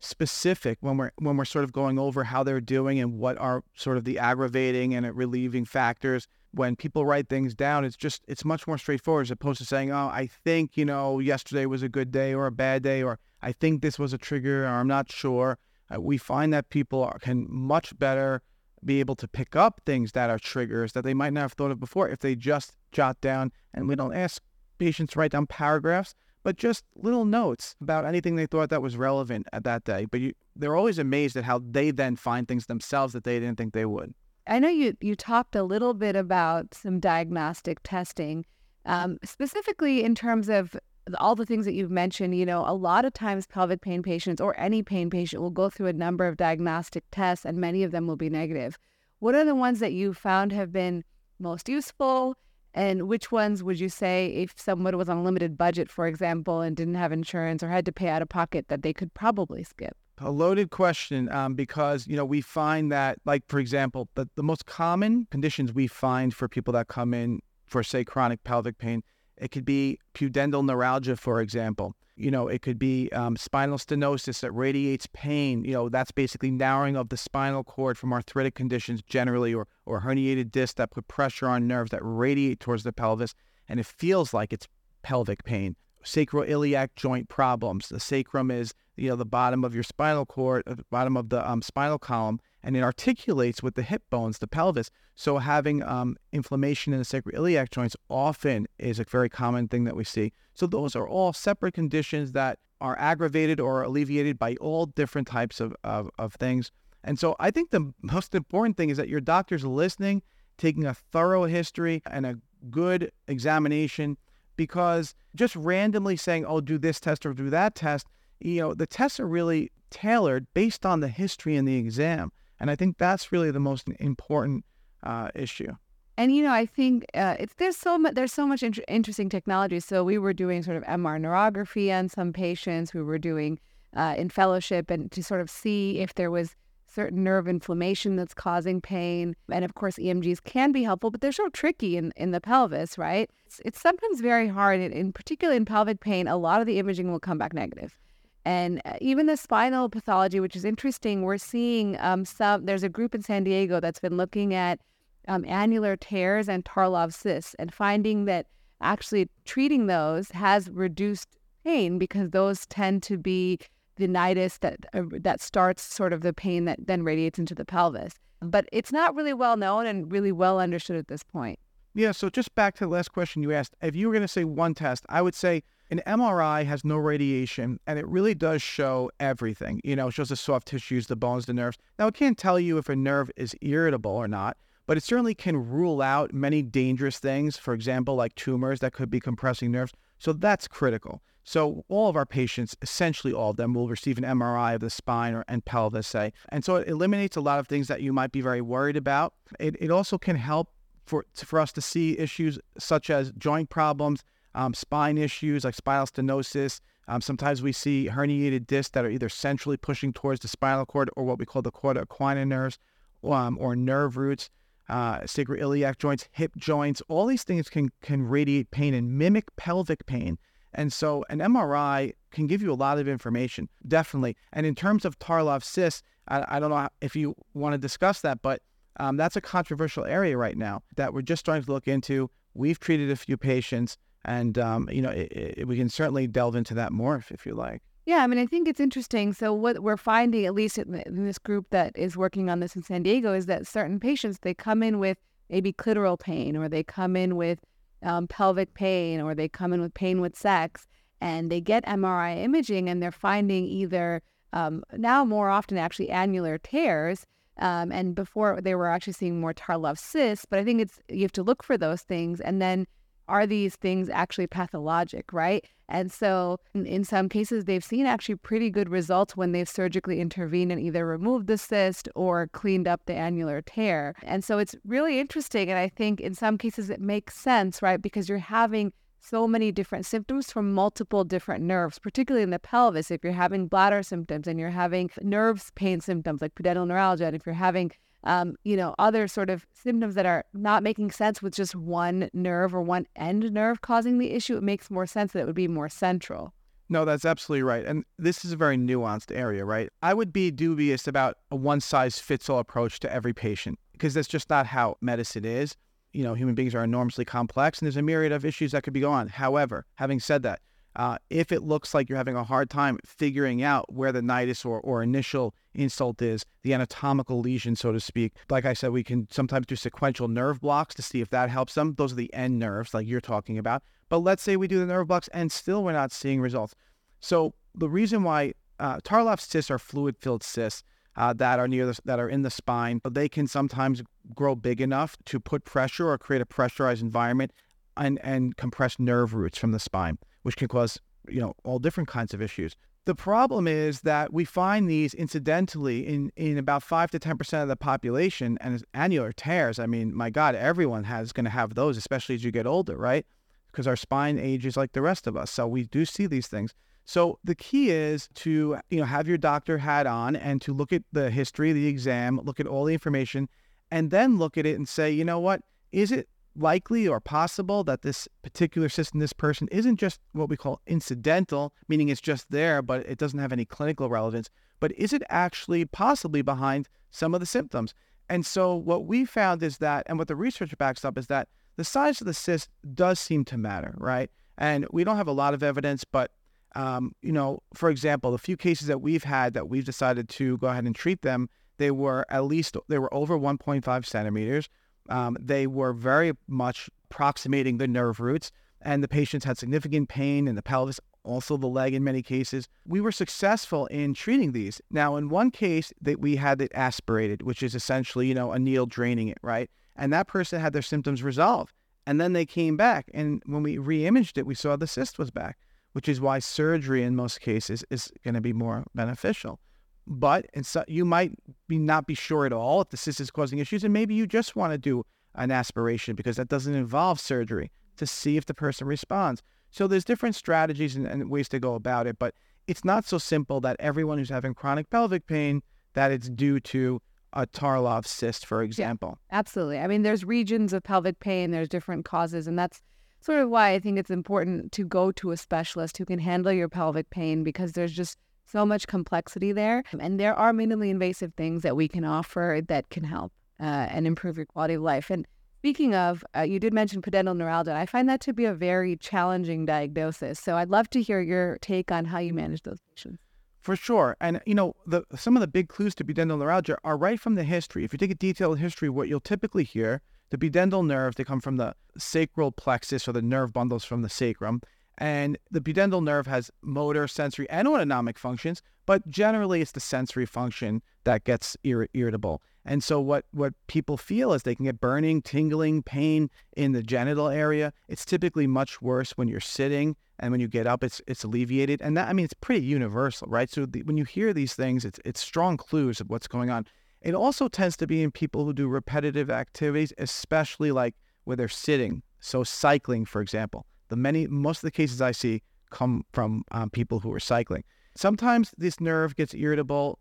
[0.00, 3.62] specific when we're when we're sort of going over how they're doing and what are
[3.74, 6.28] sort of the aggravating and relieving factors.
[6.52, 9.92] When people write things down it's just it's much more straightforward as opposed to saying
[9.92, 13.18] oh i think you know yesterday was a good day or a bad day or
[13.42, 15.58] i think this was a trigger or i'm not sure.
[15.94, 18.42] Uh, we find that people are, can much better
[18.84, 21.70] be able to pick up things that are triggers that they might not have thought
[21.70, 24.42] of before if they just jot down and we don't ask
[24.78, 26.14] patients to write down paragraphs
[26.46, 30.06] but just little notes about anything they thought that was relevant at that day.
[30.08, 33.58] But you, they're always amazed at how they then find things themselves that they didn't
[33.58, 34.14] think they would.
[34.46, 38.46] I know you you talked a little bit about some diagnostic testing,
[38.84, 40.76] um, specifically in terms of
[41.18, 42.36] all the things that you've mentioned.
[42.36, 45.68] You know, a lot of times pelvic pain patients or any pain patient will go
[45.68, 48.78] through a number of diagnostic tests, and many of them will be negative.
[49.18, 51.02] What are the ones that you found have been
[51.40, 52.36] most useful?
[52.76, 56.60] And which ones would you say, if someone was on a limited budget, for example,
[56.60, 59.64] and didn't have insurance or had to pay out of pocket, that they could probably
[59.64, 59.96] skip?
[60.18, 64.42] A loaded question um, because, you know, we find that, like, for example, the, the
[64.42, 69.02] most common conditions we find for people that come in for, say, chronic pelvic pain,
[69.38, 71.94] it could be pudendal neuralgia, for example.
[72.16, 75.64] You know, it could be um, spinal stenosis that radiates pain.
[75.64, 80.00] You know, that's basically narrowing of the spinal cord from arthritic conditions generally, or or
[80.00, 83.34] herniated disc that put pressure on nerves that radiate towards the pelvis,
[83.68, 84.66] and it feels like it's
[85.02, 85.76] pelvic pain.
[86.02, 87.88] Sacroiliac joint problems.
[87.88, 91.28] The sacrum is you know the bottom of your spinal cord, uh, the bottom of
[91.28, 94.90] the um, spinal column, and it articulates with the hip bones, the pelvis.
[95.14, 99.94] So having um, inflammation in the sacroiliac joints often is a very common thing that
[99.94, 100.32] we see.
[100.54, 105.60] So those are all separate conditions that are aggravated or alleviated by all different types
[105.60, 106.72] of, of, of things.
[107.04, 110.22] And so I think the most important thing is that your doctor's listening,
[110.58, 112.36] taking a thorough history and a
[112.68, 114.16] good examination,
[114.56, 118.08] because just randomly saying, oh, do this test or do that test,
[118.40, 122.32] you know, the tests are really tailored based on the history and the exam.
[122.58, 124.64] And I think that's really the most important
[125.02, 125.72] uh, issue.
[126.18, 129.28] And you know, I think uh, it's there's so much there's so much inter- interesting
[129.28, 129.80] technology.
[129.80, 132.94] So we were doing sort of MR neurography on some patients.
[132.94, 133.58] We were doing
[133.94, 138.32] uh, in fellowship and to sort of see if there was certain nerve inflammation that's
[138.32, 139.36] causing pain.
[139.50, 142.96] And of course, EMGs can be helpful, but they're so tricky in, in the pelvis,
[142.96, 143.30] right?
[143.44, 146.78] It's, it's sometimes very hard, and in particularly in pelvic pain, a lot of the
[146.78, 147.98] imaging will come back negative.
[148.46, 152.88] And uh, even the spinal pathology, which is interesting, we're seeing um, some, there's a
[152.88, 154.78] group in San Diego that's been looking at
[155.26, 158.46] um, annular tears and Tarlov cysts and finding that
[158.80, 161.26] actually treating those has reduced
[161.64, 163.58] pain because those tend to be
[163.96, 167.64] the nidus that uh, that starts sort of the pain that then radiates into the
[167.64, 168.12] pelvis.
[168.40, 171.58] But it's not really well known and really well understood at this point.
[171.94, 173.74] Yeah, so just back to the last question you asked.
[173.82, 176.96] If you were going to say one test, I would say an MRI has no
[176.96, 179.80] radiation and it really does show everything.
[179.84, 181.78] You know, it shows the soft tissues, the bones, the nerves.
[181.98, 185.34] Now, it can't tell you if a nerve is irritable or not, but it certainly
[185.34, 189.92] can rule out many dangerous things, for example, like tumors that could be compressing nerves.
[190.18, 191.22] So that's critical.
[191.44, 194.90] So all of our patients, essentially all of them, will receive an MRI of the
[194.90, 196.32] spine or, and pelvis, say.
[196.48, 199.34] And so it eliminates a lot of things that you might be very worried about.
[199.60, 200.70] It, it also can help
[201.04, 204.24] for, for us to see issues such as joint problems,
[204.56, 206.80] um, spine issues like spinal stenosis.
[207.08, 211.08] Um, sometimes we see herniated discs that are either centrally pushing towards the spinal cord
[211.14, 212.78] or what we call the cauda equina nerves
[213.22, 214.50] um, or nerve roots,
[214.88, 217.02] uh, sacroiliac joints, hip joints.
[217.08, 220.38] All these things can, can radiate pain and mimic pelvic pain.
[220.74, 224.36] And so an MRI can give you a lot of information, definitely.
[224.52, 228.20] And in terms of Tarlov cysts, I, I don't know if you want to discuss
[228.22, 228.62] that, but
[228.98, 232.30] um, that's a controversial area right now that we're just starting to look into.
[232.54, 236.54] We've treated a few patients, and um, you know it, it, we can certainly delve
[236.54, 237.82] into that more if, if you like.
[238.04, 239.32] Yeah, I mean, I think it's interesting.
[239.32, 242.82] So what we're finding, at least in, this group that is working on this in
[242.82, 245.18] San Diego, is that certain patients they come in with
[245.50, 247.58] maybe clitoral pain, or they come in with
[248.02, 250.86] um, pelvic pain, or they come in with pain with sex,
[251.20, 256.58] and they get MRI imaging, and they're finding either um, now more often actually annular
[256.58, 257.26] tears
[257.58, 261.22] um, and before they were actually seeing more Tarlov cysts, but I think it's you
[261.22, 262.86] have to look for those things, and then
[263.28, 265.64] are these things actually pathologic, right?
[265.88, 270.20] And so in, in, some cases, they've seen actually pretty good results when they've surgically
[270.20, 274.14] intervened and either removed the cyst or cleaned up the annular tear.
[274.24, 275.70] And so it's really interesting.
[275.70, 278.02] And I think in some cases it makes sense, right?
[278.02, 283.10] Because you're having so many different symptoms from multiple different nerves, particularly in the pelvis.
[283.10, 287.36] If you're having bladder symptoms and you're having nerves pain symptoms like pudendal neuralgia, and
[287.36, 287.90] if you're having
[288.26, 292.28] um, you know, other sort of symptoms that are not making sense with just one
[292.32, 295.54] nerve or one end nerve causing the issue, it makes more sense that it would
[295.54, 296.52] be more central.
[296.88, 297.84] No, that's absolutely right.
[297.84, 299.88] And this is a very nuanced area, right?
[300.02, 304.14] I would be dubious about a one size fits all approach to every patient because
[304.14, 305.76] that's just not how medicine is
[306.16, 308.94] you know, human beings are enormously complex and there's a myriad of issues that could
[308.94, 309.28] be going.
[309.28, 310.60] However, having said that,
[310.96, 314.64] uh, if it looks like you're having a hard time figuring out where the nidus
[314.64, 319.04] or, or initial insult is, the anatomical lesion, so to speak, like I said, we
[319.04, 321.94] can sometimes do sequential nerve blocks to see if that helps them.
[321.98, 323.82] Those are the end nerves, like you're talking about.
[324.08, 326.74] But let's say we do the nerve blocks and still we're not seeing results.
[327.20, 330.82] So the reason why uh, Tarlov cysts are fluid-filled cysts
[331.16, 333.00] uh, that are near the, that are in the spine.
[333.02, 334.02] But they can sometimes
[334.34, 337.52] grow big enough to put pressure or create a pressurized environment
[337.96, 342.08] and, and compress nerve roots from the spine, which can cause you know all different
[342.08, 342.76] kinds of issues.
[343.04, 347.62] The problem is that we find these incidentally in, in about five to ten percent
[347.62, 349.80] of the population, and annular tears.
[349.80, 352.96] I mean, my God, everyone has going to have those, especially as you get older,
[352.96, 353.26] right?
[353.72, 356.72] Because our spine ages like the rest of us, so we do see these things.
[357.04, 360.92] So the key is to, you know, have your doctor hat on and to look
[360.92, 363.48] at the history of the exam, look at all the information,
[363.90, 367.84] and then look at it and say, you know what, is it likely or possible
[367.84, 372.50] that this particular system, this person isn't just what we call incidental, meaning it's just
[372.50, 374.48] there, but it doesn't have any clinical relevance,
[374.80, 377.94] but is it actually possibly behind some of the symptoms?
[378.28, 381.48] And so what we found is that, and what the research backs up is that
[381.76, 384.30] the size of the cyst does seem to matter, right?
[384.58, 386.30] And we don't have a lot of evidence, but
[386.74, 390.58] um, you know, for example, the few cases that we've had that we've decided to
[390.58, 394.68] go ahead and treat them, they were at least they were over 1.5 centimeters.
[395.08, 400.48] Um, they were very much approximating the nerve roots, and the patients had significant pain
[400.48, 402.68] in the pelvis, also the leg in many cases.
[402.86, 404.80] We were successful in treating these.
[404.90, 408.58] Now, in one case, that we had it aspirated, which is essentially, you know, a
[408.58, 409.70] needle draining it, right?
[409.96, 411.72] And that person had their symptoms resolved.
[412.06, 415.30] And then they came back, and when we re-imaged it, we saw the cyst was
[415.30, 415.58] back
[415.96, 419.58] which is why surgery in most cases is going to be more beneficial.
[420.06, 421.32] But so, you might
[421.66, 424.26] be not be sure at all if the cyst is causing issues, and maybe you
[424.26, 428.54] just want to do an aspiration because that doesn't involve surgery to see if the
[428.54, 429.42] person responds.
[429.70, 432.34] So there's different strategies and, and ways to go about it, but
[432.66, 435.62] it's not so simple that everyone who's having chronic pelvic pain
[435.94, 437.00] that it's due to
[437.32, 439.18] a Tarlov cyst, for example.
[439.30, 439.78] Yeah, absolutely.
[439.78, 442.82] I mean, there's regions of pelvic pain, there's different causes, and that's
[443.20, 446.52] sort of why I think it's important to go to a specialist who can handle
[446.52, 449.82] your pelvic pain because there's just so much complexity there.
[449.98, 454.06] And there are minimally invasive things that we can offer that can help uh, and
[454.06, 455.10] improve your quality of life.
[455.10, 455.26] And
[455.58, 457.74] speaking of, uh, you did mention pudendal neuralgia.
[457.74, 460.38] I find that to be a very challenging diagnosis.
[460.38, 463.18] So I'd love to hear your take on how you manage those patients.
[463.60, 464.16] For sure.
[464.20, 467.34] And, you know, the, some of the big clues to pudendal neuralgia are right from
[467.34, 467.82] the history.
[467.84, 471.40] If you take a detailed history, what you'll typically hear The pudendal nerve, they come
[471.40, 474.60] from the sacral plexus or the nerve bundles from the sacrum.
[474.98, 480.24] And the pudendal nerve has motor, sensory, and autonomic functions, but generally it's the sensory
[480.24, 482.40] function that gets ir- irritable.
[482.64, 486.82] And so what what people feel is they can get burning, tingling, pain in the
[486.82, 487.72] genital area.
[487.88, 491.80] It's typically much worse when you're sitting and when you get up it's it's alleviated.
[491.82, 493.50] And that I mean it's pretty universal, right?
[493.50, 496.66] So the, when you hear these things it's it's strong clues of what's going on.
[497.02, 501.48] It also tends to be in people who do repetitive activities, especially like where they're
[501.48, 502.02] sitting.
[502.18, 503.66] So cycling, for example.
[503.88, 507.64] The many most of the cases I see come from um, people who are cycling.
[507.96, 509.98] Sometimes this nerve gets irritable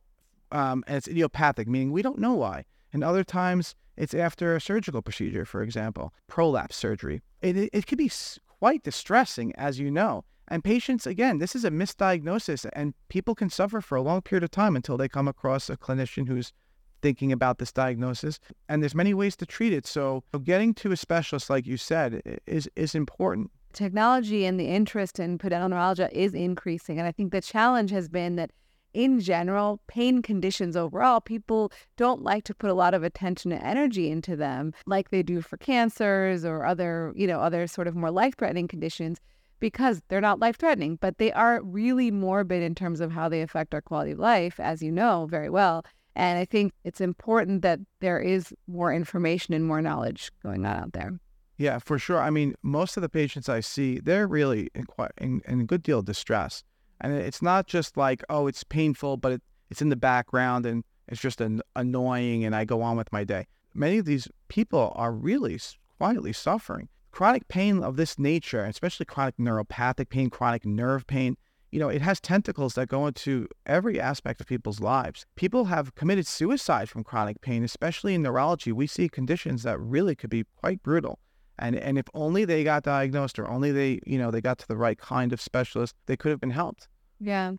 [0.51, 2.65] um, and it's idiopathic, meaning we don't know why.
[2.93, 7.21] And other times it's after a surgical procedure, for example, prolapse surgery.
[7.41, 8.11] It, it, it could be
[8.59, 10.23] quite distressing, as you know.
[10.47, 14.43] And patients, again, this is a misdiagnosis, and people can suffer for a long period
[14.43, 16.53] of time until they come across a clinician who's
[17.01, 18.39] thinking about this diagnosis.
[18.69, 19.87] And there's many ways to treat it.
[19.87, 23.51] So getting to a specialist, like you said, is is important.
[23.75, 28.07] Technology and the interest in pudendal neuralgia is increasing, and I think the challenge has
[28.07, 28.51] been that
[28.93, 33.61] in general, pain conditions overall, people don't like to put a lot of attention and
[33.61, 37.95] energy into them like they do for cancers or other, you know, other sort of
[37.95, 39.19] more life-threatening conditions
[39.59, 43.73] because they're not life-threatening, but they are really morbid in terms of how they affect
[43.73, 45.83] our quality of life, as you know very well.
[46.15, 50.77] And I think it's important that there is more information and more knowledge going on
[50.77, 51.19] out there.
[51.57, 52.19] Yeah, for sure.
[52.19, 55.63] I mean, most of the patients I see, they're really in, quite, in, in a
[55.63, 56.63] good deal of distress.
[57.01, 60.83] And it's not just like, oh, it's painful, but it, it's in the background and
[61.07, 63.47] it's just an, annoying and I go on with my day.
[63.73, 65.59] Many of these people are really
[65.97, 66.89] quietly suffering.
[67.11, 71.37] Chronic pain of this nature, especially chronic neuropathic pain, chronic nerve pain,
[71.71, 75.25] you know, it has tentacles that go into every aspect of people's lives.
[75.35, 78.71] People have committed suicide from chronic pain, especially in neurology.
[78.71, 81.19] We see conditions that really could be quite brutal.
[81.59, 84.67] And and if only they got diagnosed or only they, you know, they got to
[84.67, 86.87] the right kind of specialist, they could have been helped.
[87.19, 87.53] Yeah.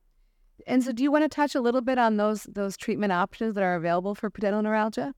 [0.67, 3.55] And so do you want to touch a little bit on those those treatment options
[3.55, 5.15] that are available for pudendal neuralgia?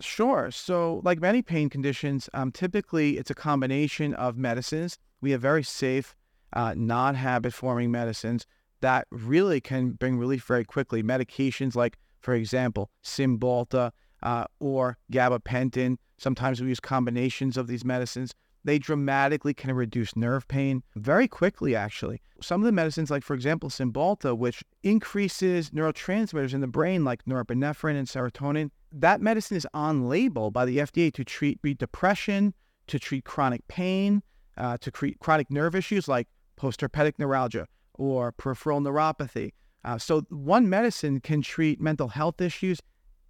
[0.00, 0.50] Sure.
[0.52, 4.98] So, like many pain conditions, um, typically it's a combination of medicines.
[5.20, 6.14] We have very safe,
[6.52, 8.46] uh, non habit forming medicines
[8.80, 11.02] that really can bring relief very quickly.
[11.02, 13.90] Medications like, for example, Cymbalta
[14.22, 18.34] uh, or gabapentin Sometimes we use combinations of these medicines.
[18.64, 22.20] They dramatically can reduce nerve pain very quickly, actually.
[22.42, 27.24] Some of the medicines, like, for example, Cymbalta, which increases neurotransmitters in the brain like
[27.24, 32.52] norepinephrine and serotonin, that medicine is on label by the FDA to treat depression,
[32.88, 34.22] to treat chronic pain,
[34.56, 36.26] uh, to treat chronic nerve issues like
[36.58, 39.52] postherpetic neuralgia or peripheral neuropathy.
[39.84, 42.80] Uh, so, one medicine can treat mental health issues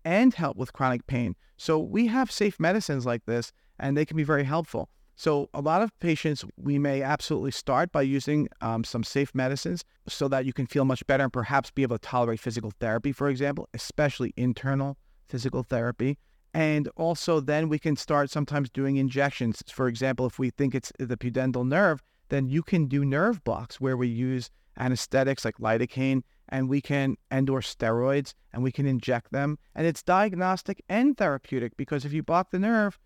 [0.05, 1.35] and help with chronic pain.
[1.57, 4.89] So we have safe medicines like this, and they can be very helpful.
[5.17, 9.85] So a lot of patients, we may absolutely start by using um, some safe medicines
[10.07, 13.11] so that you can feel much better and perhaps be able to tolerate physical therapy,
[13.11, 14.97] for example, especially internal
[15.29, 16.19] physical therapy.
[16.55, 19.63] And also then we can start sometimes doing injections.
[19.69, 23.81] For example, if we think it's the pudendal nerve, then you can do nerve blocks
[23.81, 29.33] where we use anesthetics like lidocaine and we can endorse steroids and we can inject
[29.33, 29.59] them.
[29.75, 32.99] And it's diagnostic and therapeutic because if you block the nerve,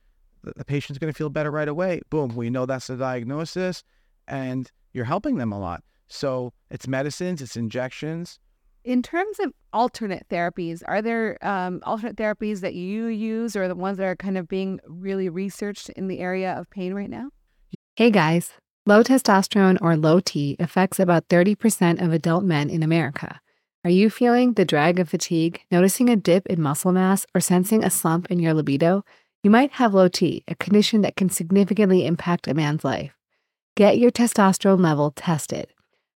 [0.42, 2.00] the, the patient's going to feel better right away.
[2.10, 3.84] Boom, we know that's the diagnosis
[4.28, 5.82] and you're helping them a lot.
[6.08, 8.38] So it's medicines, it's injections.
[8.84, 13.76] In terms of alternate therapies, are there um, alternate therapies that you use or the
[13.76, 17.30] ones that are kind of being really researched in the area of pain right now?
[17.94, 18.52] Hey guys.
[18.84, 23.40] Low testosterone or low T affects about 30% of adult men in America.
[23.84, 27.84] Are you feeling the drag of fatigue, noticing a dip in muscle mass, or sensing
[27.84, 29.04] a slump in your libido?
[29.44, 33.12] You might have low T, a condition that can significantly impact a man's life.
[33.76, 35.68] Get your testosterone level tested.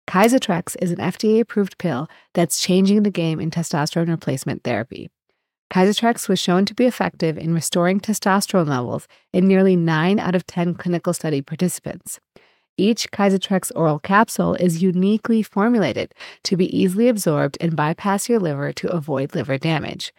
[0.07, 5.09] Kyzatrex is an FDA approved pill that's changing the game in testosterone replacement therapy.
[5.73, 10.47] Kyzatrex was shown to be effective in restoring testosterone levels in nearly 9 out of
[10.47, 12.21] 10 clinical study participants.
[12.77, 18.73] Each Kyzatrex oral capsule is uniquely formulated to be easily absorbed and bypass your liver
[18.73, 20.11] to avoid liver damage.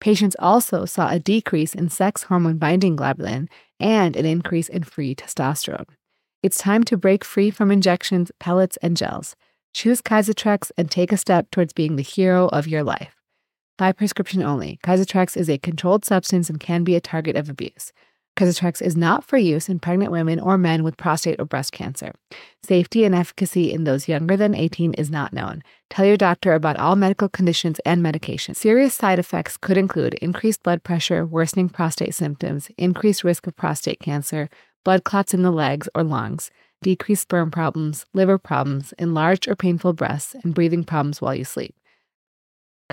[0.00, 3.48] Patients also saw a decrease in sex hormone binding globulin
[3.80, 5.88] and an increase in free testosterone.
[6.42, 9.34] It's time to break free from injections, pellets, and gels.
[9.72, 13.16] Choose Kyzatrex and take a step towards being the hero of your life.
[13.78, 17.92] By prescription only, Kizotrex is a controlled substance and can be a target of abuse.
[18.36, 22.12] Kyzatrex is not for use in pregnant women or men with prostate or breast cancer.
[22.64, 25.62] Safety and efficacy in those younger than 18 is not known.
[25.88, 28.54] Tell your doctor about all medical conditions and medication.
[28.54, 34.00] Serious side effects could include increased blood pressure, worsening prostate symptoms, increased risk of prostate
[34.00, 34.50] cancer,
[34.84, 36.50] blood clots in the legs or lungs,
[36.82, 41.74] decreased sperm problems, liver problems, enlarged or painful breasts, and breathing problems while you sleep.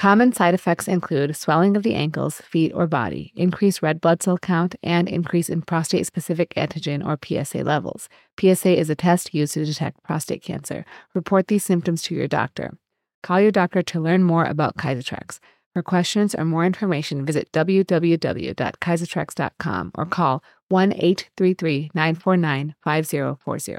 [0.01, 4.39] Common side effects include swelling of the ankles, feet, or body, increased red blood cell
[4.39, 8.09] count, and increase in prostate specific antigen or PSA levels.
[8.39, 10.85] PSA is a test used to detect prostate cancer.
[11.13, 12.75] Report these symptoms to your doctor.
[13.21, 15.37] Call your doctor to learn more about Kyzatrex.
[15.75, 23.75] For questions or more information, visit www.kyzatrex.com or call 1 833 949 5040.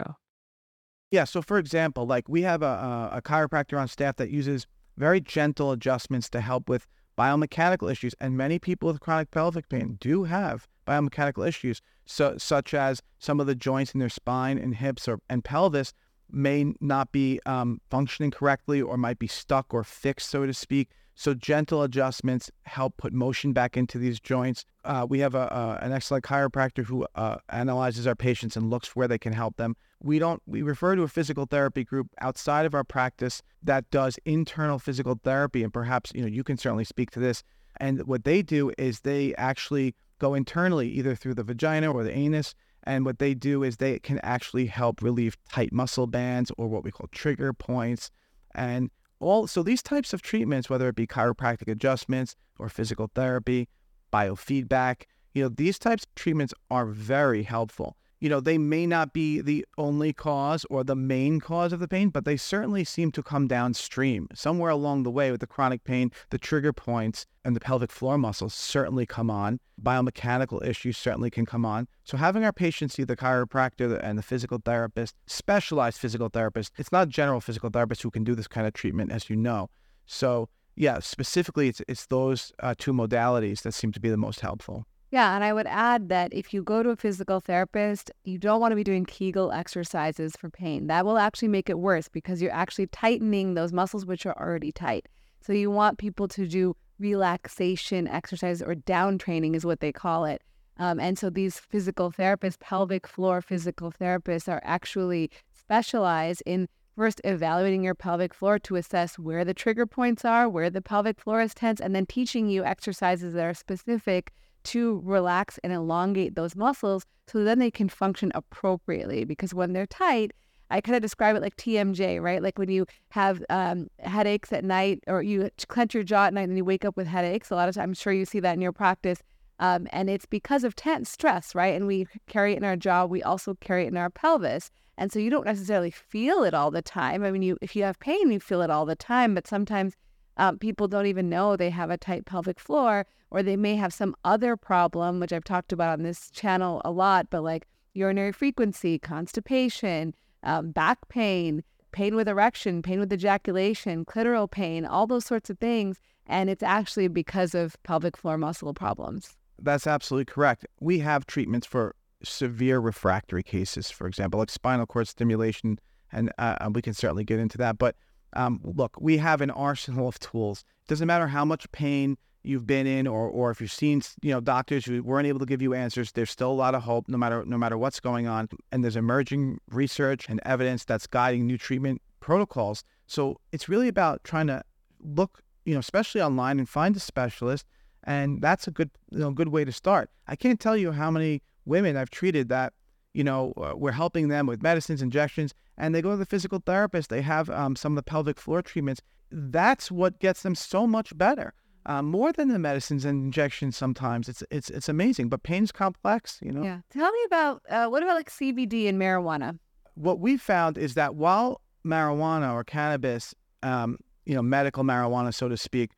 [1.11, 1.25] Yeah.
[1.25, 5.73] So, for example, like we have a, a chiropractor on staff that uses very gentle
[5.73, 6.87] adjustments to help with
[7.19, 8.15] biomechanical issues.
[8.21, 13.41] And many people with chronic pelvic pain do have biomechanical issues, so, such as some
[13.41, 15.93] of the joints in their spine and hips or, and pelvis
[16.31, 20.91] may not be um, functioning correctly or might be stuck or fixed, so to speak.
[21.15, 24.65] So gentle adjustments help put motion back into these joints.
[24.85, 29.07] Uh, we have a, an excellent chiropractor who uh, analyzes our patients and looks where
[29.07, 29.77] they can help them.
[30.01, 30.43] We don't.
[30.47, 35.21] We refer to a physical therapy group outside of our practice that does internal physical
[35.23, 37.45] therapy, and perhaps you know you can certainly speak to this.
[37.77, 42.17] And what they do is they actually go internally, either through the vagina or the
[42.17, 42.55] anus.
[42.85, 46.85] And what they do is they can actually help relieve tight muscle bands or what
[46.85, 48.11] we call trigger points.
[48.55, 48.91] And
[49.23, 53.69] all so these types of treatments, whether it be chiropractic adjustments or physical therapy,
[54.13, 55.03] biofeedback,
[55.33, 59.41] you know, these types of treatments are very helpful you know, they may not be
[59.41, 63.21] the only cause or the main cause of the pain, but they certainly seem to
[63.21, 64.29] come downstream.
[64.33, 68.17] Somewhere along the way with the chronic pain, the trigger points and the pelvic floor
[68.17, 69.59] muscles certainly come on.
[69.83, 71.89] Biomechanical issues certainly can come on.
[72.05, 76.93] So having our patients see the chiropractor and the physical therapist, specialized physical therapist, it's
[76.93, 79.69] not general physical therapists who can do this kind of treatment, as you know.
[80.07, 84.39] So yeah, specifically, it's it's those uh, two modalities that seem to be the most
[84.39, 84.87] helpful.
[85.13, 88.63] Yeah, and I would add that if you go to a physical therapist, you don't
[88.63, 90.87] want to be doing Kegel exercises for pain.
[90.87, 94.73] That will actually make it worse because you're actually tightening those muscles which are already
[94.73, 95.07] tight.
[95.43, 100.25] So you want people to do relaxation exercises or down training is what they call
[100.25, 100.41] it.
[100.79, 107.21] Um, and so these physical therapists, pelvic floor physical therapists, are actually specialized in first
[107.25, 111.43] evaluating your pelvic floor to assess where the trigger points are, where the pelvic floor
[111.43, 114.33] is tense, and then teaching you exercises that are specific
[114.65, 119.25] to relax and elongate those muscles so then they can function appropriately.
[119.25, 120.33] Because when they're tight,
[120.71, 122.43] I kind of describe it like TMJ, right?
[122.43, 126.49] Like when you have um, headaches at night or you clench your jaw at night
[126.49, 127.51] and you wake up with headaches.
[127.51, 129.23] A lot of times, I'm sure you see that in your practice.
[129.59, 131.75] Um, and it's because of tense stress, right?
[131.75, 133.05] And we carry it in our jaw.
[133.05, 134.71] We also carry it in our pelvis.
[134.99, 137.23] And so you don't necessarily feel it all the time.
[137.23, 139.35] I mean, you if you have pain, you feel it all the time.
[139.35, 139.95] But sometimes
[140.37, 143.93] um, people don't even know they have a tight pelvic floor, or they may have
[143.93, 148.33] some other problem, which I've talked about on this channel a lot, but like urinary
[148.33, 151.63] frequency, constipation, um, back pain,
[151.93, 156.01] pain with erection, pain with ejaculation, clitoral pain, all those sorts of things.
[156.27, 159.37] And it's actually because of pelvic floor muscle problems.
[159.59, 160.67] That's absolutely correct.
[160.81, 165.79] We have treatments for severe refractory cases, for example, like spinal cord stimulation,
[166.11, 167.79] and uh, we can certainly get into that.
[167.79, 167.97] But
[168.35, 170.65] um, look, we have an arsenal of tools.
[170.85, 174.33] It doesn't matter how much pain you've been in, or or if you've seen you
[174.33, 176.13] know doctors who weren't able to give you answers.
[176.13, 178.49] There's still a lot of hope, no matter no matter what's going on.
[178.71, 182.85] And there's emerging research and evidence that's guiding new treatment protocols.
[183.07, 184.63] So it's really about trying to
[185.01, 187.67] look, you know, especially online, and find a specialist.
[188.05, 190.11] And that's a good you know good way to start.
[190.27, 192.73] I can't tell you how many women I've treated that
[193.15, 196.63] you know, uh, we're helping them with medicines, injections, and they go to the physical
[196.65, 197.11] therapist.
[197.11, 199.01] They have um, some of the pelvic floor treatments.
[199.31, 201.55] That's what gets them so much better,
[201.87, 203.77] uh, more than the medicines and injections.
[203.77, 206.39] Sometimes it's it's it's amazing, but pain's complex.
[206.43, 206.63] You know.
[206.63, 206.81] Yeah.
[206.91, 209.59] Tell me about uh, what about like CBD and marijuana?
[209.95, 215.49] What we found is that while marijuana or cannabis, um, you know, medical marijuana, so
[215.49, 215.91] to speak,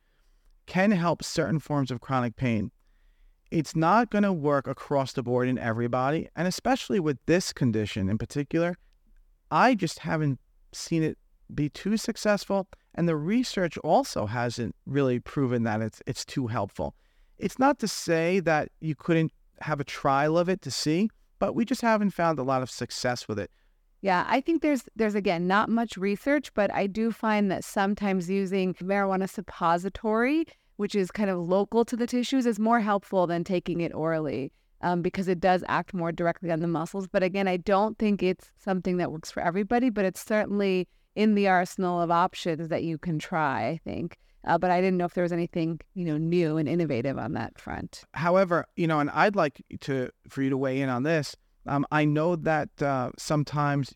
[0.67, 2.71] can help certain forms of chronic pain,
[3.51, 6.29] it's not going to work across the board in everybody.
[6.37, 8.77] And especially with this condition in particular,
[9.51, 10.41] I just haven't
[10.73, 11.19] seen it
[11.55, 12.67] be too successful.
[12.95, 16.95] And the research also hasn't really proven that it's, it's too helpful.
[17.39, 21.55] It's not to say that you couldn't have a trial of it to see, but
[21.55, 23.51] we just haven't found a lot of success with it.
[24.01, 28.29] Yeah, I think there's there's again not much research, but I do find that sometimes
[28.29, 30.45] using marijuana suppository
[30.77, 34.53] which is kind of local to the tissues, is more helpful than taking it orally.
[34.85, 37.09] um, because it does act more directly on the muscles.
[37.09, 41.35] But again, I don't think it's something that works for everybody, but it's certainly in
[41.35, 44.19] the arsenal of options that you can try, I think.
[44.47, 47.33] Uh, but I didn't know if there was anything, you know, new and innovative on
[47.33, 48.05] that front.
[48.13, 51.35] However, you know, and I'd like to for you to weigh in on this.
[51.67, 53.95] Um, I know that uh, sometimes,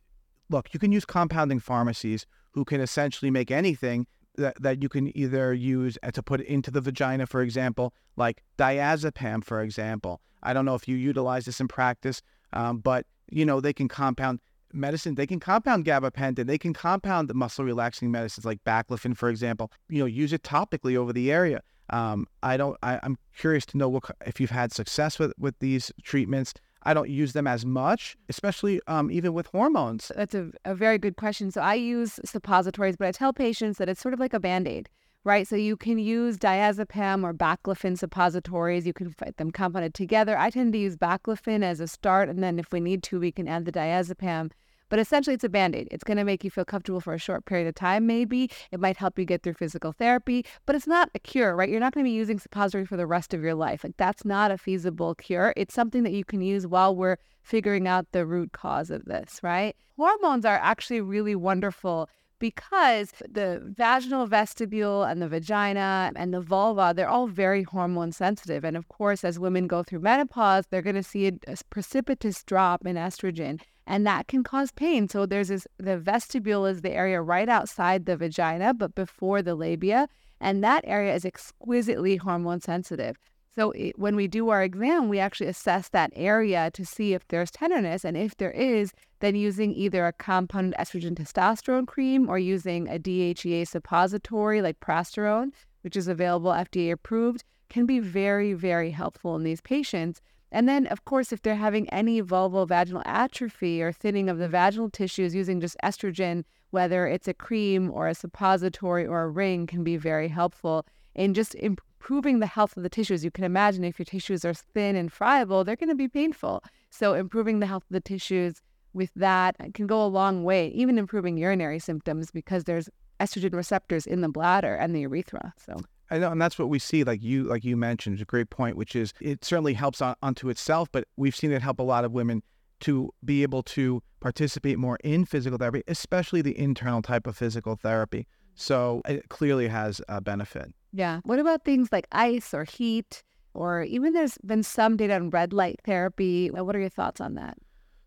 [0.48, 4.06] look, you can use compounding pharmacies who can essentially make anything
[4.38, 9.44] that, that you can either use to put into the vagina, for example, like diazepam,
[9.44, 10.20] for example.
[10.42, 12.22] I don't know if you utilize this in practice,
[12.52, 14.40] um, but you know they can compound
[14.72, 15.14] medicine.
[15.14, 16.46] They can compound gabapentin.
[16.46, 19.72] They can compound the muscle relaxing medicines like baclofen, for example.
[19.88, 21.62] You know, use it topically over the area.
[21.90, 22.76] Um, I don't.
[22.82, 26.54] I, I'm curious to know what if you've had success with with these treatments.
[26.82, 30.12] I don't use them as much, especially um, even with hormones.
[30.14, 31.50] That's a, a very good question.
[31.50, 34.68] So I use suppositories, but I tell patients that it's sort of like a band
[34.68, 34.88] aid
[35.24, 35.46] right?
[35.46, 38.86] So you can use diazepam or baclofen suppositories.
[38.86, 40.38] You can fight them compounded together.
[40.38, 43.30] I tend to use baclofen as a start, and then if we need to, we
[43.30, 44.52] can add the diazepam.
[44.88, 45.88] But essentially, it's a band aid.
[45.90, 48.50] It's going to make you feel comfortable for a short period of time, maybe.
[48.72, 51.68] It might help you get through physical therapy, but it's not a cure, right?
[51.68, 53.84] You're not going to be using suppository for the rest of your life.
[53.84, 55.52] Like, that's not a feasible cure.
[55.56, 59.40] It's something that you can use while we're figuring out the root cause of this,
[59.42, 59.74] right?
[59.96, 62.08] Hormones are actually really wonderful
[62.38, 68.64] because the vaginal vestibule and the vagina and the vulva, they're all very hormone sensitive.
[68.64, 72.44] And of course, as women go through menopause, they're going to see a, a precipitous
[72.44, 75.08] drop in estrogen and that can cause pain.
[75.08, 79.54] So there's this the vestibule is the area right outside the vagina, but before the
[79.56, 80.08] labia,
[80.40, 83.16] and that area is exquisitely hormone sensitive.
[83.56, 87.26] So it, when we do our exam, we actually assess that area to see if
[87.28, 92.38] there's tenderness, and if there is, then using either a compounded estrogen testosterone cream or
[92.38, 98.90] using a DHEA suppository like prasterone, which is available FDA approved, can be very, very
[98.90, 100.20] helpful in these patients.
[100.50, 104.90] And then, of course, if they're having any vulvovaginal atrophy or thinning of the vaginal
[104.90, 109.84] tissues using just estrogen, whether it's a cream or a suppository or a ring, can
[109.84, 113.24] be very helpful in just improving the health of the tissues.
[113.24, 116.62] You can imagine if your tissues are thin and friable, they're going to be painful.
[116.90, 118.62] So, improving the health of the tissues
[118.94, 122.88] with that uh, can go a long way, even improving urinary symptoms because there's
[123.20, 125.52] estrogen receptors in the bladder and the urethra.
[125.58, 125.76] So,
[126.10, 127.04] I know, and that's what we see.
[127.04, 128.76] Like you, like you mentioned, is a great point.
[128.76, 132.04] Which is, it certainly helps on, onto itself, but we've seen it help a lot
[132.04, 132.42] of women
[132.80, 137.76] to be able to participate more in physical therapy, especially the internal type of physical
[137.76, 138.26] therapy.
[138.54, 140.72] So it clearly has a benefit.
[140.92, 141.20] Yeah.
[141.24, 143.22] What about things like ice or heat?
[143.54, 146.50] Or even there's been some data on red light therapy.
[146.50, 147.58] What are your thoughts on that?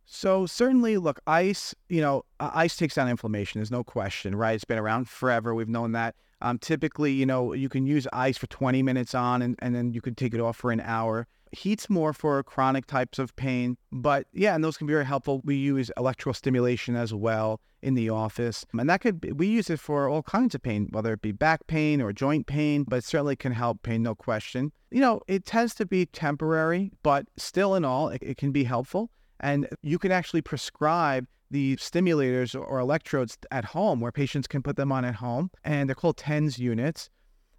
[0.06, 1.76] So certainly, look, ice.
[1.89, 3.60] You know, uh, ice takes down inflammation.
[3.60, 4.54] There's no question, right?
[4.54, 5.54] It's been around forever.
[5.56, 6.16] We've known that.
[6.42, 9.94] Um, typically, you know, you can use ice for 20 minutes on, and, and then
[9.94, 11.28] you can take it off for an hour.
[11.52, 15.42] Heat's more for chronic types of pain, but yeah, and those can be very helpful.
[15.44, 19.70] We use electrical stimulation as well in the office, and that could be, we use
[19.70, 23.04] it for all kinds of pain, whether it be back pain or joint pain, but
[23.04, 24.72] certainly can help pain, no question.
[24.92, 28.64] You know, it tends to be temporary, but still in all, it, it can be
[28.64, 29.10] helpful,
[29.42, 34.78] and you can actually prescribe the stimulators or electrodes at home where patients can put
[34.78, 37.10] them on at home, and they're called TENS units.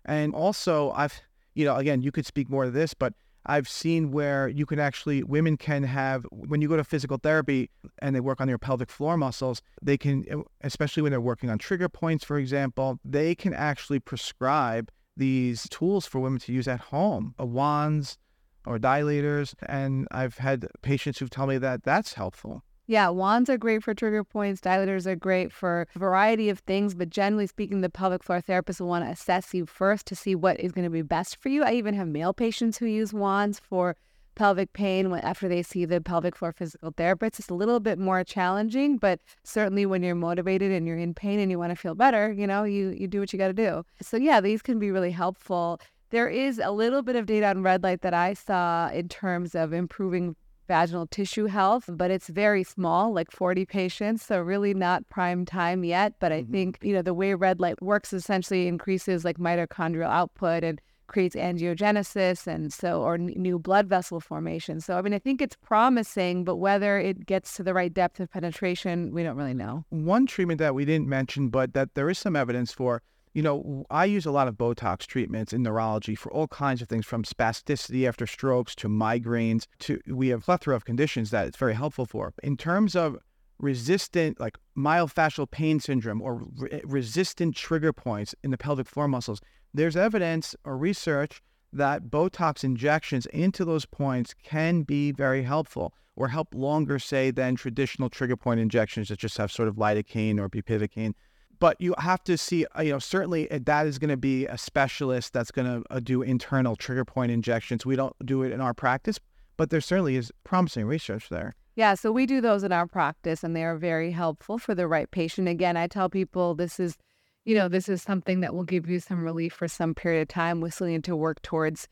[0.04, 1.20] And also, I've,
[1.54, 3.12] you know, again, you could speak more to this, but
[3.44, 7.70] I've seen where you can actually, women can have, when you go to physical therapy
[8.00, 10.24] and they work on your pelvic floor muscles, they can,
[10.62, 16.06] especially when they're working on trigger points, for example, they can actually prescribe these tools
[16.06, 18.16] for women to use at home, uh, wands
[18.64, 19.54] or dilators.
[19.66, 22.62] And I've had patients who tell me that that's helpful.
[22.92, 24.60] Yeah, wands are great for trigger points.
[24.60, 28.82] Dilators are great for a variety of things, but generally speaking, the pelvic floor therapist
[28.82, 31.48] will want to assess you first to see what is going to be best for
[31.48, 31.64] you.
[31.64, 33.96] I even have male patients who use wands for
[34.34, 37.38] pelvic pain after they see the pelvic floor physical therapist.
[37.38, 41.40] It's a little bit more challenging, but certainly when you're motivated and you're in pain
[41.40, 43.54] and you want to feel better, you know, you you do what you got to
[43.54, 43.86] do.
[44.02, 45.80] So yeah, these can be really helpful.
[46.10, 49.54] There is a little bit of data on red light that I saw in terms
[49.54, 50.36] of improving
[50.72, 54.24] vaginal tissue health, but it's very small, like 40 patients.
[54.24, 56.14] So really not prime time yet.
[56.18, 56.52] But I mm-hmm.
[56.52, 61.36] think, you know, the way red light works essentially increases like mitochondrial output and creates
[61.36, 64.80] angiogenesis and so or n- new blood vessel formation.
[64.80, 68.18] So I mean I think it's promising, but whether it gets to the right depth
[68.18, 69.84] of penetration, we don't really know.
[69.90, 73.02] One treatment that we didn't mention but that there is some evidence for
[73.34, 76.88] you know, I use a lot of Botox treatments in neurology for all kinds of
[76.88, 81.56] things from spasticity after strokes to migraines to we have plethora of conditions that it's
[81.56, 82.34] very helpful for.
[82.42, 83.16] In terms of
[83.58, 89.08] resistant, like myofascial pain syndrome or re- eh, resistant trigger points in the pelvic floor
[89.08, 89.40] muscles,
[89.72, 91.40] there's evidence or research
[91.72, 97.54] that Botox injections into those points can be very helpful or help longer, say, than
[97.54, 101.14] traditional trigger point injections that just have sort of lidocaine or bupivacaine.
[101.62, 104.46] But you have to see, uh, you know, certainly uh, that is going to be
[104.46, 107.86] a specialist that's going to uh, do internal trigger point injections.
[107.86, 109.20] We don't do it in our practice,
[109.56, 111.54] but there certainly is promising research there.
[111.76, 114.88] Yeah, so we do those in our practice and they are very helpful for the
[114.88, 115.46] right patient.
[115.46, 116.96] Again, I tell people this is
[117.44, 120.28] you know, this is something that will give you some relief for some period of
[120.28, 120.60] time.
[120.80, 121.86] Need to work towards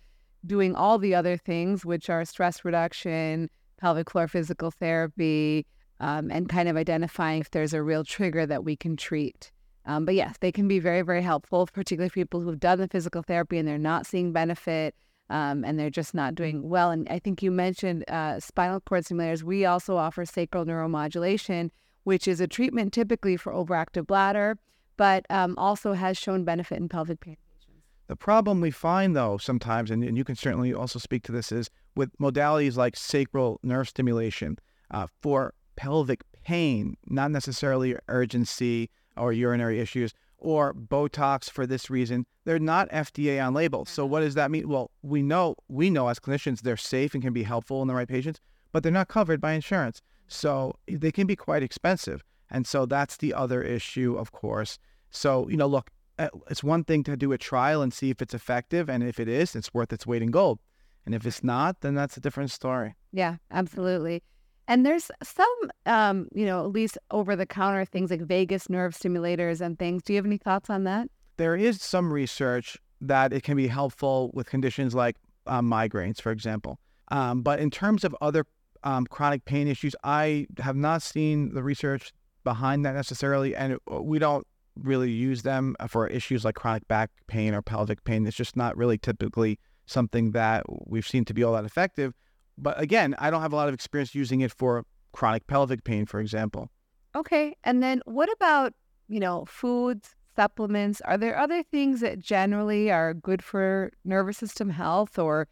[0.45, 3.49] doing all the other things, which are stress reduction,
[3.81, 5.65] pelvic floor physical therapy,
[6.01, 9.53] um, and kind of identifying if there's a real trigger that we can treat.
[9.87, 13.23] Um, but yes, they can be very, very helpful, particularly people who've done the physical
[13.23, 14.95] therapy and they're not seeing benefit
[15.31, 16.91] um, and they're just not doing well.
[16.91, 19.43] And I think you mentioned uh, spinal cord stimulators.
[19.43, 21.71] We also offer sacral neuromodulation,
[22.05, 24.59] which is a treatment typically for overactive bladder
[25.01, 27.83] but um, also has shown benefit in pelvic pain patients.
[28.09, 31.51] The problem we find, though, sometimes, and, and you can certainly also speak to this,
[31.51, 34.59] is with modalities like sacral nerve stimulation
[34.91, 42.27] uh, for pelvic pain, not necessarily urgency or urinary issues, or Botox for this reason,
[42.45, 43.85] they're not FDA on label.
[43.85, 44.69] So what does that mean?
[44.69, 47.95] Well, we know we know as clinicians they're safe and can be helpful in the
[47.95, 48.41] right patients,
[48.73, 50.01] but they're not covered by insurance.
[50.29, 52.23] So they can be quite expensive.
[52.51, 54.79] And so that's the other issue, of course.
[55.11, 58.23] So, you know, look, uh, it's one thing to do a trial and see if
[58.23, 58.89] it's effective.
[58.89, 60.61] And if it is, it's worth its weight in gold.
[61.05, 62.95] And if it's not, then that's a different story.
[63.13, 64.23] Yeah, absolutely.
[64.71, 68.95] And there's some, um, you know, at least over the counter things like vagus nerve
[68.95, 70.05] stimulators and things.
[70.05, 71.09] Do you have any thoughts on that?
[71.39, 75.17] There is some research that it can be helpful with conditions like
[75.49, 76.79] um, migraines, for example.
[77.09, 78.47] Um, but in terms of other
[78.85, 82.13] um, chronic pain issues, I have not seen the research
[82.45, 83.57] behind that necessarily.
[83.57, 84.47] And it, we don't
[84.77, 88.25] really use them uh, for issues like chronic back pain or pelvic pain.
[88.25, 92.15] It's just not really typically something that we've seen to be all that effective.
[92.63, 96.07] But again, I don't have a lot of experience using it for chronic pelvic pain,
[96.07, 96.71] for example.
[97.17, 97.57] Okay.
[97.65, 98.75] And then what about,
[99.09, 101.01] you know, foods, supplements?
[101.03, 105.49] Are there other things that generally are good for nervous system health or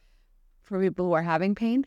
[0.62, 1.84] for people who are having pain?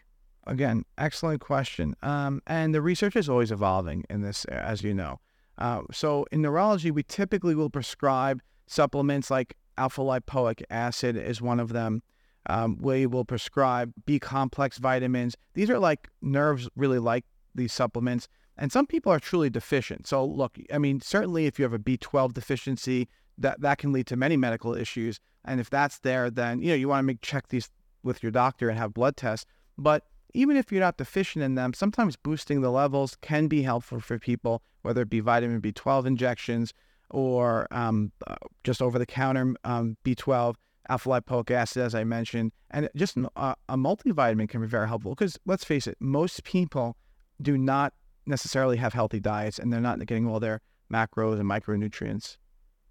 [0.47, 1.95] Again, excellent question.
[2.01, 5.19] Um, and the research is always evolving in this, as you know.
[5.57, 11.59] Uh, so in neurology, we typically will prescribe supplements like alpha lipoic acid is one
[11.59, 12.01] of them.
[12.47, 15.35] Um, we will prescribe B complex vitamins.
[15.53, 18.27] These are like nerves really like these supplements.
[18.57, 20.07] And some people are truly deficient.
[20.07, 24.07] So look, I mean, certainly if you have a B12 deficiency, that, that can lead
[24.07, 25.19] to many medical issues.
[25.45, 27.69] And if that's there, then you know you want to make check these
[28.03, 29.45] with your doctor and have blood tests.
[29.77, 33.99] But even if you're not deficient in them, sometimes boosting the levels can be helpful
[33.99, 36.73] for people, whether it be vitamin B12 injections
[37.09, 40.55] or um, uh, just over the counter um, B12,
[40.89, 42.51] alpha lipoic acid, as I mentioned.
[42.71, 46.97] And just uh, a multivitamin can be very helpful because let's face it, most people
[47.41, 47.93] do not
[48.25, 50.61] necessarily have healthy diets and they're not getting all their
[50.91, 52.37] macros and micronutrients.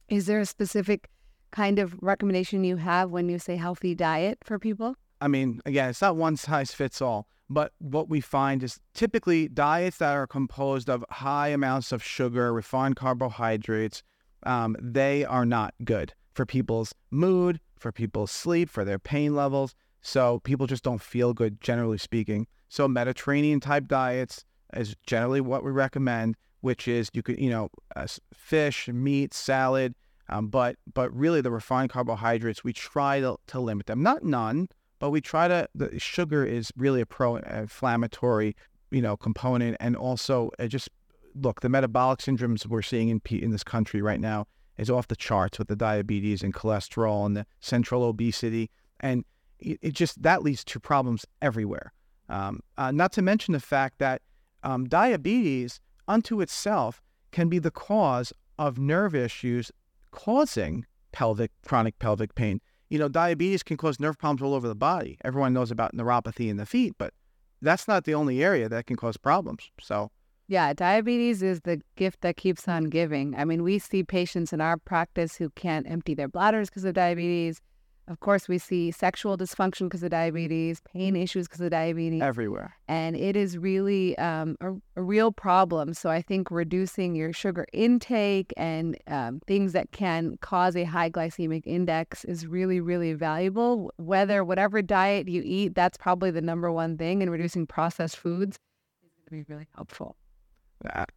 [0.09, 1.09] Is there a specific
[1.53, 4.97] kind of recommendation you have when you say healthy diet for people?
[5.20, 9.49] I mean, again, it's not one size fits all, but what we find is typically
[9.49, 14.03] diets that are composed of high amounts of sugar, refined carbohydrates,
[14.45, 19.74] um, they are not good for people's mood, for people's sleep, for their pain levels.
[20.03, 22.47] So people just don't feel good, generally speaking.
[22.68, 27.68] So Mediterranean type diets is generally what we recommend, which is you could, you know,
[27.97, 29.95] uh, fish, meat, salad,
[30.28, 34.03] um, but but really the refined carbohydrates we try to, to limit them.
[34.03, 34.68] Not none,
[35.01, 38.55] but we try to, the sugar is really a pro-inflammatory,
[38.91, 39.76] you know, component.
[39.81, 40.89] And also just,
[41.35, 44.47] look, the metabolic syndromes we're seeing in, in this country right now
[44.81, 48.70] is off the charts with the diabetes and cholesterol and the central obesity.
[48.99, 49.24] And
[49.59, 51.93] it, it just, that leads to problems everywhere.
[52.28, 54.22] Um, uh, not to mention the fact that
[54.62, 57.01] um, diabetes unto itself
[57.31, 59.70] can be the cause of nerve issues
[60.11, 62.61] causing pelvic chronic pelvic pain
[62.91, 65.16] you know, diabetes can cause nerve problems all over the body.
[65.24, 67.14] Everyone knows about neuropathy in the feet, but
[67.62, 69.70] that's not the only area that can cause problems.
[69.81, 70.11] So,
[70.51, 73.37] yeah, diabetes is the gift that keeps on giving.
[73.37, 76.95] I mean, we see patients in our practice who can't empty their bladders because of
[76.95, 77.61] diabetes.
[78.09, 82.21] Of course, we see sexual dysfunction because of diabetes, pain issues because of diabetes.
[82.21, 82.75] Everywhere.
[82.89, 85.95] And it is really um, a, a, real problem.
[85.95, 91.11] So I think reducing your sugar intake and um, things that can cause a high
[91.11, 93.93] glycemic index is really, really valuable.
[93.99, 97.23] Whether, whatever diet you eat, that's probably the number one thing.
[97.23, 100.17] And reducing processed foods is going to be really helpful.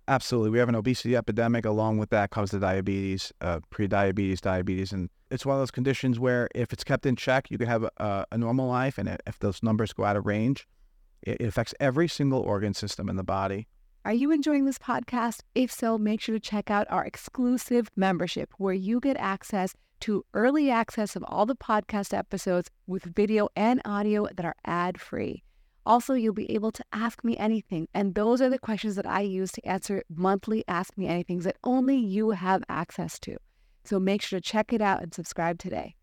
[0.08, 0.50] Absolutely.
[0.50, 1.66] We have an obesity epidemic.
[1.66, 4.92] Along with that comes the diabetes, uh, pre-diabetes, diabetes.
[4.92, 7.84] And it's one of those conditions where if it's kept in check, you can have
[7.84, 10.68] a, a normal life, and if those numbers go out of range,
[11.22, 13.68] it, it affects every single organ system in the body.
[14.06, 15.40] Are you enjoying this podcast?
[15.56, 20.26] If so, make sure to check out our exclusive membership where you get access to
[20.34, 25.42] early access of all the podcast episodes with video and audio that are ad free.
[25.86, 27.88] Also, you'll be able to ask me anything.
[27.94, 31.58] And those are the questions that I use to answer monthly Ask Me Anythings that
[31.64, 33.38] only you have access to.
[33.84, 35.96] So make sure to check it out and subscribe today.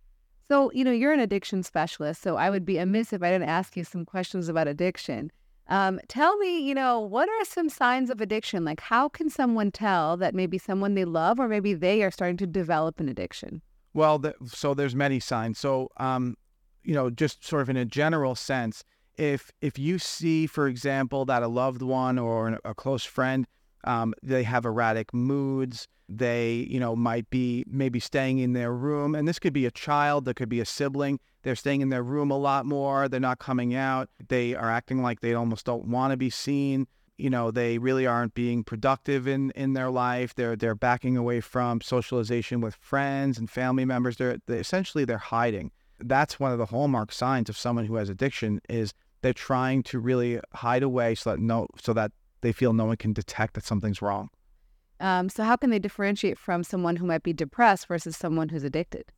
[0.49, 3.49] So, you know, you're an addiction specialist, so I would be amiss if I didn't
[3.49, 5.31] ask you some questions about addiction.
[5.69, 8.65] Um, tell me, you know, what are some signs of addiction?
[8.65, 12.37] Like, how can someone tell that maybe someone they love or maybe they are starting
[12.39, 13.63] to develop an addiction?
[13.95, 15.61] Well, the, so there's many signs.
[15.61, 16.37] So, um,
[16.83, 18.83] you know, just sort of in a general sense,
[19.21, 23.47] if if you see, for example, that a loved one or a close friend,
[23.85, 29.15] um, they have erratic moods, they, you know, might be maybe staying in their room,
[29.15, 32.03] and this could be a child, that could be a sibling they're staying in their
[32.03, 33.09] room a lot more.
[33.09, 34.09] They're not coming out.
[34.29, 36.87] They are acting like they almost don't want to be seen.
[37.17, 40.35] You know, they really aren't being productive in, in their life.
[40.35, 44.17] They're they're backing away from socialization with friends and family members.
[44.17, 45.71] They're, they essentially they're hiding.
[45.99, 49.99] That's one of the hallmark signs of someone who has addiction is they're trying to
[49.99, 53.65] really hide away so that no so that they feel no one can detect that
[53.65, 54.31] something's wrong.
[55.01, 58.65] Um, so how can they differentiate from someone who might be depressed versus someone who's
[58.65, 59.13] addicted?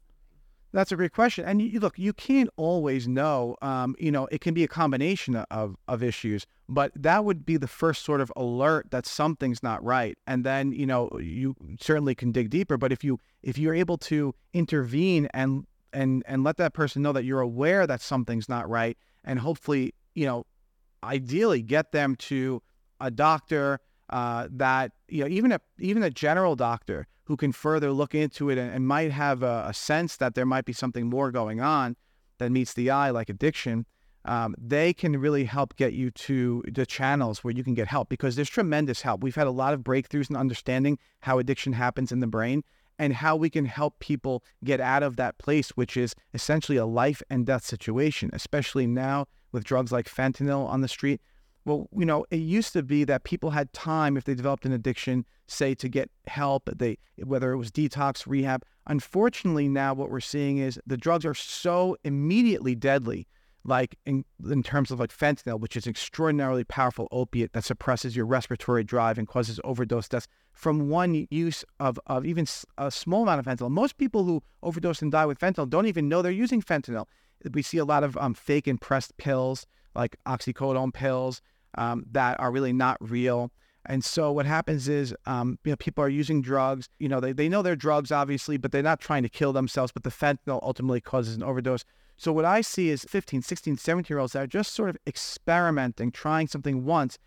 [0.72, 1.44] That's a great question.
[1.44, 3.56] And you, look, you can't always know.
[3.60, 7.58] Um, you know, it can be a combination of, of issues, but that would be
[7.58, 10.16] the first sort of alert that something's not right.
[10.26, 12.78] And then, you know, you certainly can dig deeper.
[12.78, 17.12] But if you if you're able to intervene and and and let that person know
[17.12, 20.46] that you're aware that something's not right, and hopefully, you know,
[21.04, 22.62] ideally get them to
[23.00, 27.92] a doctor uh, that you know even a even a general doctor who can further
[27.92, 31.08] look into it and, and might have a, a, sense that there might be something
[31.08, 31.96] more going on
[32.38, 33.86] that meets the eye, like addiction.
[34.24, 38.08] Um, they can really help get you to the channels where you can get help
[38.08, 39.22] because there's tremendous help.
[39.22, 42.62] We've had a lot of breakthroughs in understanding how addiction happens in the brain
[42.98, 46.86] and how we can help people get out of that place, which is essentially a
[46.86, 51.20] life and death situation, especially now with drugs like fentanyl on the street.
[51.64, 54.72] Well, you know, it used to be that people had time if they developed an
[54.72, 58.64] addiction, say to get help, they whether it was detox, rehab.
[58.88, 63.28] Unfortunately, now what we're seeing is the drugs are so immediately deadly,
[63.64, 68.26] like in, in terms of like fentanyl, which is extraordinarily powerful opiate that suppresses your
[68.26, 72.46] respiratory drive and causes overdose deaths from one use of, of even
[72.78, 73.70] a small amount of fentanyl.
[73.70, 77.06] Most people who overdose and die with fentanyl don't even know they're using fentanyl.
[77.52, 81.42] We see a lot of um, fake and pressed pills like oxycodone pills
[81.76, 83.50] um, that are really not real.
[83.86, 86.88] And so what happens is, um, you know, people are using drugs.
[86.98, 89.90] You know, they, they know they're drugs, obviously, but they're not trying to kill themselves.
[89.90, 91.84] But the fentanyl ultimately causes an overdose.
[92.22, 94.96] So what I see is 15, 16, 17 year olds that are just sort of
[95.08, 97.18] experimenting, trying something once,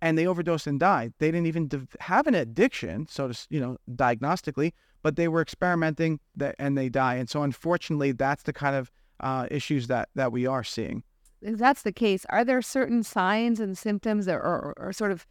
[0.00, 1.10] and they overdose and die.
[1.20, 1.70] They didn't even
[2.00, 6.88] have an addiction, so to, you know, diagnostically, but they were experimenting that, and they
[6.88, 7.14] die.
[7.14, 8.90] And so unfortunately, that's the kind of
[9.20, 11.04] uh, issues that, that we are seeing
[11.42, 15.26] if that's the case, are there certain signs and symptoms or, or, sort of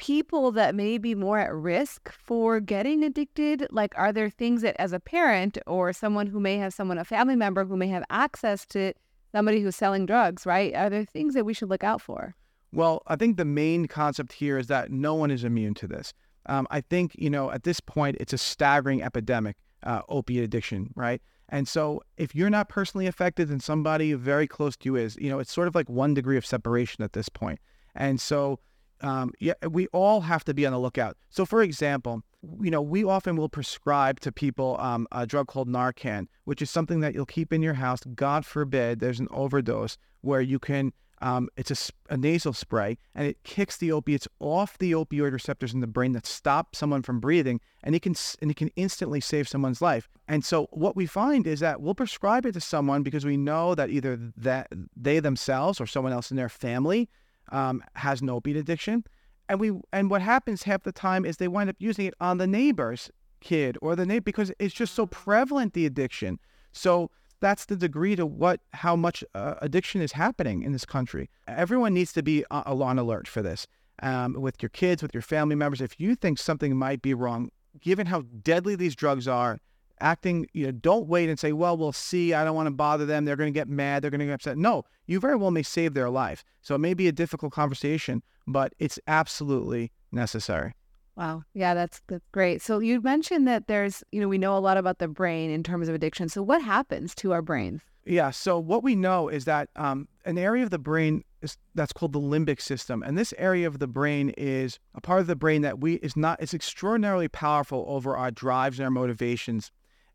[0.00, 3.66] people that may be more at risk for getting addicted?
[3.70, 7.04] Like, are there things that, as a parent or someone who may have someone, a
[7.04, 8.94] family member who may have access to
[9.30, 10.74] somebody who's selling drugs, right?
[10.74, 12.34] Are there things that we should look out for?
[12.72, 16.14] Well, I think the main concept here is that no one is immune to this.
[16.46, 20.92] Um, I think, you know, at this point, it's a staggering epidemic, uh, opiate addiction,
[20.96, 21.20] right?
[21.50, 25.16] And so if you're not personally affected, then somebody very close to you is.
[25.20, 27.58] You know, it's sort of like one degree of separation at this point.
[27.94, 28.60] And so
[29.02, 31.16] um, yeah, we all have to be on the lookout.
[31.30, 32.22] So, for example,
[32.60, 36.70] you know, we often will prescribe to people um, a drug called Narcan, which is
[36.70, 38.00] something that you'll keep in your house.
[38.14, 40.92] God forbid there's an overdose where you can
[41.22, 45.74] um, it's a, a, nasal spray, and it kicks the opiates off the opioid receptors
[45.74, 49.20] in the brain that stop someone from breathing, and it can and it can instantly
[49.20, 50.08] save someone's life.
[50.28, 53.74] And so what we find is that we'll prescribe it to someone because we know
[53.74, 57.10] that either that they themselves or someone else in their family
[57.50, 59.04] um, has an opiate addiction,
[59.48, 62.38] and we and what happens half the time is they wind up using it on
[62.38, 66.38] the neighbor's kid or the neighbor because it's just so prevalent the addiction.
[66.72, 71.30] So that's the degree to what how much uh, addiction is happening in this country.
[71.48, 73.66] Everyone needs to be on alert for this.
[74.02, 77.50] Um, with your kids, with your family members, if you think something might be wrong,
[77.82, 79.58] given how deadly these drugs are,
[80.00, 82.34] acting, you know, don't wait and say, well, we'll see.
[82.34, 83.24] I don't want to bother them.
[83.24, 84.02] They're going to get mad.
[84.02, 84.58] They're going to get upset.
[84.58, 86.44] No, you very well may save their life.
[86.62, 90.74] So it may be a difficult conversation, but it's absolutely necessary.
[91.16, 91.42] Wow.
[91.54, 92.62] Yeah, that's that's great.
[92.62, 95.62] So you mentioned that there's, you know, we know a lot about the brain in
[95.62, 96.28] terms of addiction.
[96.28, 97.82] So what happens to our brains?
[98.06, 98.30] Yeah.
[98.30, 102.12] So what we know is that um, an area of the brain is, that's called
[102.12, 105.62] the limbic system, and this area of the brain is a part of the brain
[105.62, 106.40] that we is not.
[106.40, 109.70] It's extraordinarily powerful over our drives and our motivations.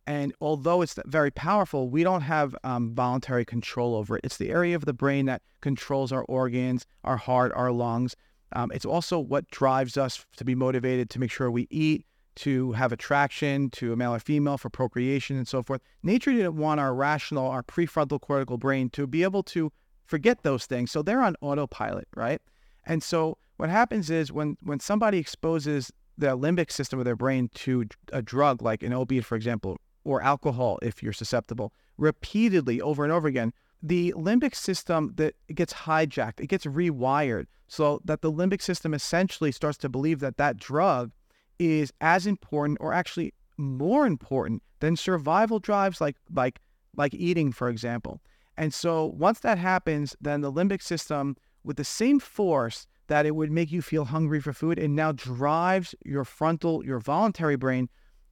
[0.07, 4.21] And although it's very powerful, we don't have um, voluntary control over it.
[4.23, 8.15] It's the area of the brain that controls our organs, our heart, our lungs.
[8.53, 12.73] Um, it's also what drives us to be motivated to make sure we eat, to
[12.73, 15.81] have attraction to a male or female for procreation and so forth.
[16.03, 19.71] Nature didn't want our rational, our prefrontal cortical brain to be able to
[20.05, 20.91] forget those things.
[20.91, 22.41] So they're on autopilot, right?
[22.85, 27.49] And so what happens is when when somebody exposes the limbic system of their brain
[27.55, 33.03] to a drug like an opiate, for example, or alcohol, if you're susceptible, repeatedly over
[33.03, 33.51] and over again,
[33.81, 39.51] the limbic system that gets hijacked, it gets rewired so that the limbic system essentially
[39.51, 41.11] starts to believe that that drug
[41.59, 46.59] is as important or actually more important than survival drives like like
[46.95, 48.21] like eating for example.
[48.57, 53.35] And so once that happens then the limbic system with the same force that it
[53.35, 57.89] would make you feel hungry for food it now drives your frontal your voluntary brain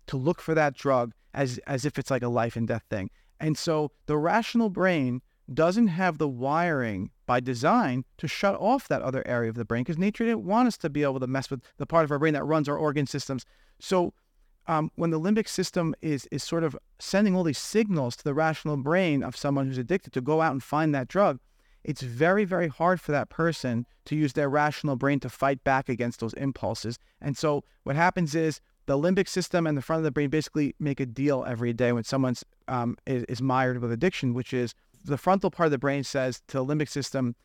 [0.07, 3.09] to look for that drug as as if it's like a life and death thing
[3.39, 5.21] and so the rational brain
[5.53, 9.83] doesn't have the wiring by design to shut off that other area of the brain
[9.83, 12.19] because nature didn't want us to be able to mess with the part of our
[12.19, 13.45] brain that runs our organ systems.
[13.79, 14.13] So
[14.67, 18.33] um, when the limbic system is is sort of sending all these signals to the
[18.33, 21.39] rational brain of someone who's addicted to go out and find that drug,
[21.83, 25.89] it's very very hard for that person to use their rational brain to fight back
[25.89, 26.97] against those impulses.
[27.19, 30.75] And so what happens is the limbic system and the front of the brain basically
[30.79, 34.73] make a deal every day when someone's um, is, is mired with addiction, which is
[35.05, 37.35] the frontal part of the brain says to the limbic system,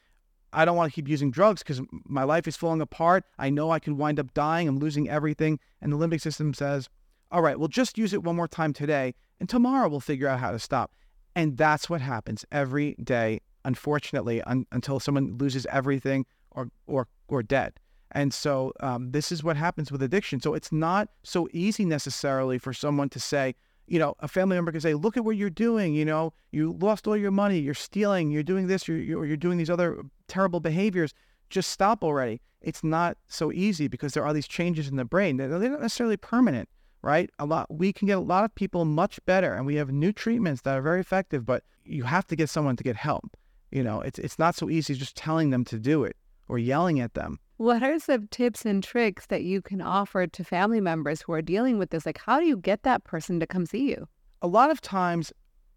[0.53, 3.25] I don't want to keep using drugs because my life is falling apart.
[3.39, 4.67] I know I could wind up dying.
[4.67, 5.59] I'm losing everything.
[5.81, 6.89] And the limbic system says,
[7.31, 9.15] all right, we'll just use it one more time today.
[9.41, 10.95] And tomorrow we'll figure out how to stop.
[11.37, 17.43] And that's what happens every day, unfortunately, un- until someone loses everything or, or, or
[17.43, 17.75] dead.
[18.13, 20.41] And so um, this is what happens with addiction.
[20.41, 23.55] So it's not so easy necessarily for someone to say,
[23.87, 25.95] you know, a family member can say, look at what you're doing.
[25.95, 27.59] You know, you lost all your money.
[27.59, 28.31] You're stealing.
[28.31, 28.87] You're doing this.
[28.87, 31.15] You're, you're, you're doing these other terrible behaviors.
[31.51, 32.41] Just stop already.
[32.61, 35.37] It's not so easy because there are these changes in the brain.
[35.37, 36.69] They're, they're not necessarily permanent,
[37.03, 37.31] right?
[37.39, 40.13] A lot, we can get a lot of people much better and we have new
[40.13, 43.37] treatments that are very effective, but you have to get someone to get help.
[43.71, 46.17] You know, it's, it's not so easy just telling them to do it
[46.49, 47.39] or yelling at them.
[47.59, 51.43] What are some tips and tricks that you can offer to family members who are
[51.43, 52.07] dealing with this?
[52.07, 54.07] Like, how do you get that person to come see you?
[54.43, 55.33] A lot of times,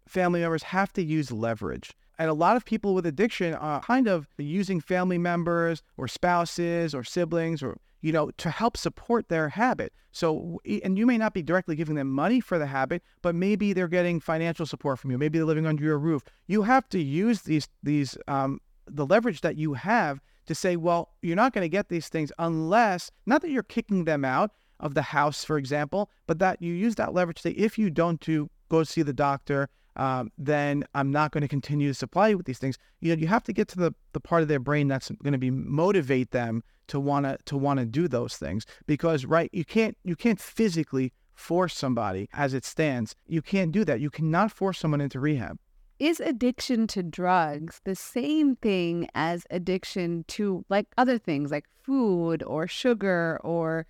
[0.06, 1.92] family members have to use leverage.
[2.20, 6.94] And a lot of people with addiction are kind of using family members or spouses
[6.94, 9.92] or siblings or, you know, to help support their habit.
[10.12, 13.72] So, and you may not be directly giving them money for the habit, but maybe
[13.72, 15.18] they're getting financial support from you.
[15.18, 16.22] Maybe they're living under your roof.
[16.46, 21.10] You have to use these, these, um, the leverage that you have to say, well,
[21.22, 24.94] you're not going to get these things unless, not that you're kicking them out of
[24.94, 28.20] the house, for example, but that you use that leverage to say, if you don't
[28.20, 32.36] do go see the doctor, um, then I'm not going to continue to supply you
[32.36, 32.78] with these things.
[33.00, 35.32] You know, you have to get to the, the part of their brain that's going
[35.32, 39.48] to be motivate them to want to to want to do those things because right
[39.52, 43.14] you can't you can't physically force somebody as it stands.
[43.26, 44.00] You can't do that.
[44.00, 45.58] You cannot force someone into rehab
[46.02, 52.42] is addiction to drugs the same thing as addiction to like other things like food
[52.42, 53.86] or sugar or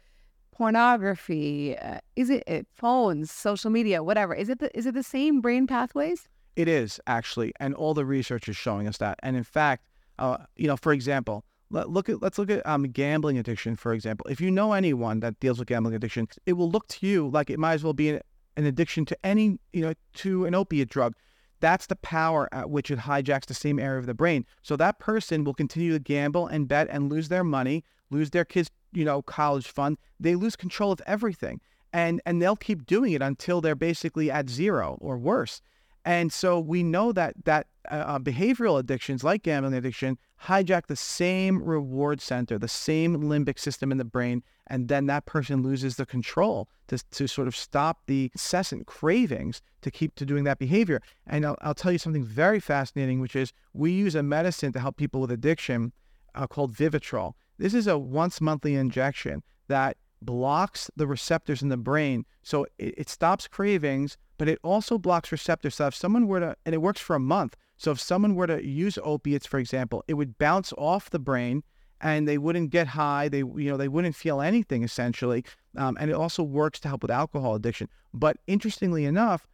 [0.54, 1.74] pornography?
[1.78, 4.34] Uh, is it, it, phones, social media, whatever?
[4.34, 6.28] Is it the, is it the same brain pathways?
[6.54, 9.18] It is actually, and all the research is showing us that.
[9.22, 9.86] And in fact,
[10.18, 13.94] uh, you know, for example, let, look at let's look at um, gambling addiction, for
[13.94, 14.26] example.
[14.28, 17.48] If you know anyone that deals with gambling addiction, it will look to you like
[17.48, 18.20] it might as well be an,
[18.58, 21.14] an addiction to any, you know, to an opiate drug
[21.62, 24.44] that's the power at which it hijacks the same area of the brain.
[24.62, 28.44] So that person will continue to gamble and bet and lose their money, lose their
[28.44, 29.96] kids, you know, college fund.
[30.18, 31.60] They lose control of everything.
[31.92, 35.62] And and they'll keep doing it until they're basically at zero or worse.
[36.04, 40.96] And so we know that that uh, uh, behavioral addictions like gambling addiction hijack the
[40.96, 45.96] same reward center, the same limbic system in the brain, and then that person loses
[45.96, 50.58] the control to, to sort of stop the incessant cravings to keep to doing that
[50.58, 51.00] behavior.
[51.26, 54.80] And I'll, I'll tell you something very fascinating, which is we use a medicine to
[54.80, 55.92] help people with addiction
[56.34, 57.34] uh, called Vivitrol.
[57.58, 62.24] This is a once monthly injection that blocks the receptors in the brain.
[62.42, 65.76] So it, it, stops cravings, but it also blocks receptors.
[65.76, 67.56] So if someone were to, and it works for a month.
[67.76, 71.62] So if someone were to use opiates, for example, it would bounce off the brain
[72.00, 73.28] and they wouldn't get high.
[73.28, 75.44] They, you know, they wouldn't feel anything essentially.
[75.76, 77.88] Um, and it also works to help with alcohol addiction.
[78.12, 79.46] But interestingly enough,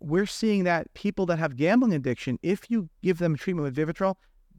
[0.00, 4.16] we're seeing that people that have gambling addiction, if you give them treatment with Vivitrol,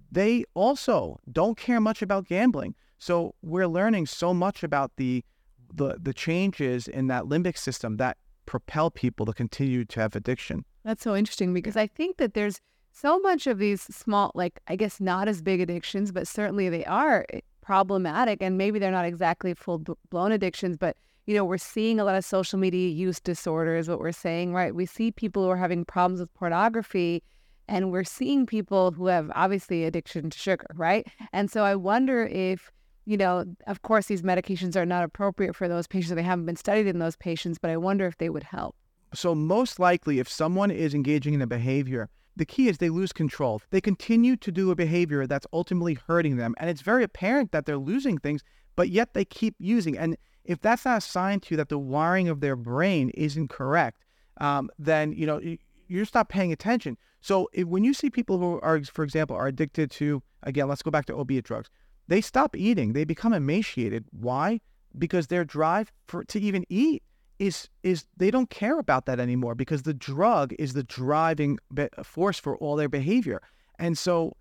[0.09, 2.73] they also don't care much about gambling.
[2.99, 5.25] So we're learning so much about the
[5.73, 8.15] the the changes in that limbic system that
[8.45, 10.65] propel people to continue to have addiction.
[10.83, 12.59] That's so interesting because I think that there's
[12.91, 16.85] so much of these small, like I guess not as big addictions, but certainly they
[16.85, 21.57] are eh, problematic, and maybe they're not exactly full blown addictions, but you know, we're
[21.57, 24.75] seeing a lot of social media use disorders, what we're saying, right?
[24.75, 27.23] We see people who are having problems with pornography
[27.67, 31.07] and we're seeing people who have obviously addiction to sugar, right?
[31.31, 32.71] And so I wonder if,
[33.05, 36.15] you know, of course, these medications are not appropriate for those patients.
[36.15, 38.75] They haven't been studied in those patients, but I wonder if they would help.
[39.13, 43.13] So, most likely, if someone is engaging in a behavior, the key is they lose
[43.13, 43.61] control.
[43.69, 46.55] They continue to do a behavior that's ultimately hurting them.
[46.57, 48.41] And it's very apparent that they're losing things,
[48.75, 49.97] but yet they keep using.
[49.97, 53.49] And if that's not a sign to you that the wiring of their brain isn't
[53.49, 54.03] correct,
[54.37, 55.39] um, then you know
[55.87, 56.97] you're not paying attention.
[57.21, 60.81] So if, when you see people who are, for example, are addicted to again, let's
[60.81, 61.69] go back to opiate drugs,
[62.07, 64.05] they stop eating, they become emaciated.
[64.11, 64.59] Why?
[64.97, 67.03] Because their drive for to even eat
[67.39, 71.57] is is they don't care about that anymore because the drug is the driving
[72.03, 73.41] force for all their behavior.
[73.79, 74.35] And so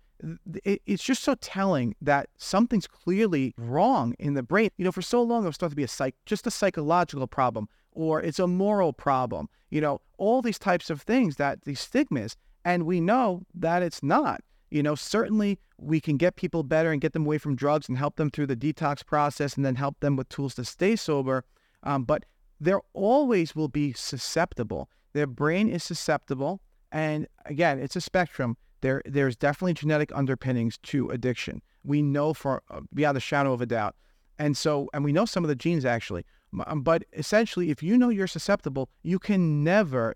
[0.63, 4.69] it's just so telling that something's clearly wrong in the brain.
[4.77, 7.27] You know, for so long it was thought to be a psych, just a psychological
[7.27, 9.49] problem, or it's a moral problem.
[9.69, 14.01] You know, all these types of things that these stigmas, and we know that it's
[14.01, 14.41] not.
[14.73, 17.97] You know, certainly we can get people better and get them away from drugs and
[17.97, 21.43] help them through the detox process, and then help them with tools to stay sober.
[21.83, 22.25] Um, but
[22.59, 24.89] there always will be susceptible.
[25.13, 26.59] Their brain is susceptible,
[26.91, 31.61] and again, it's a spectrum there there's definitely genetic underpinnings to addiction.
[31.83, 33.95] We know for uh, beyond a shadow of a doubt.
[34.37, 36.25] And so, and we know some of the genes actually.
[36.67, 40.15] Um, but essentially, if you know you're susceptible, you can never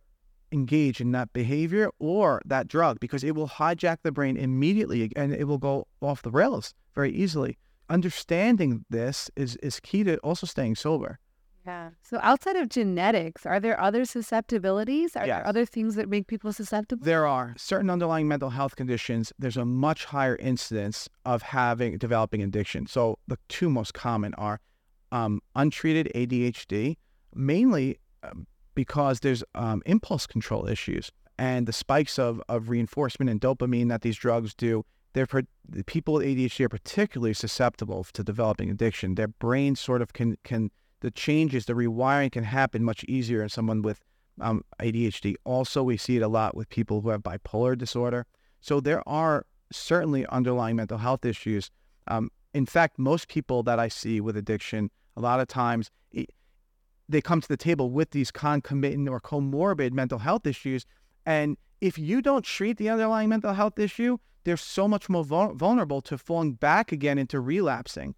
[0.51, 5.33] engage in that behavior or that drug because it will hijack the brain immediately and
[5.33, 7.57] it will go off the rails very easily.
[7.89, 11.19] Understanding this is, is key to also staying sober.
[11.65, 11.89] Yeah.
[12.01, 15.17] So outside of genetics, are there other susceptibilities?
[15.17, 15.39] Are yes.
[15.39, 17.03] there other things that make people susceptible?
[17.03, 19.33] There are certain underlying mental health conditions.
[19.37, 22.87] There's a much higher incidence of having developing addiction.
[22.87, 24.61] So the two most common are
[25.11, 26.95] um, untreated ADHD,
[27.35, 28.47] mainly um,
[28.77, 34.03] because there's um, impulse control issues and the spikes of, of reinforcement and dopamine that
[34.03, 34.85] these drugs do.
[35.13, 35.25] They're
[35.67, 39.15] the people with ADHD are particularly susceptible to developing addiction.
[39.15, 40.69] Their brain sort of can can
[40.99, 44.05] the changes, the rewiring can happen much easier in someone with
[44.39, 45.33] um, ADHD.
[45.43, 48.27] Also, we see it a lot with people who have bipolar disorder.
[48.61, 51.71] So there are certainly underlying mental health issues.
[52.07, 55.89] Um, in fact, most people that I see with addiction, a lot of times
[57.09, 60.85] they come to the table with these concomitant or comorbid mental health issues.
[61.25, 66.01] And if you don't treat the underlying mental health issue, they're so much more vulnerable
[66.01, 68.15] to falling back again into relapsing.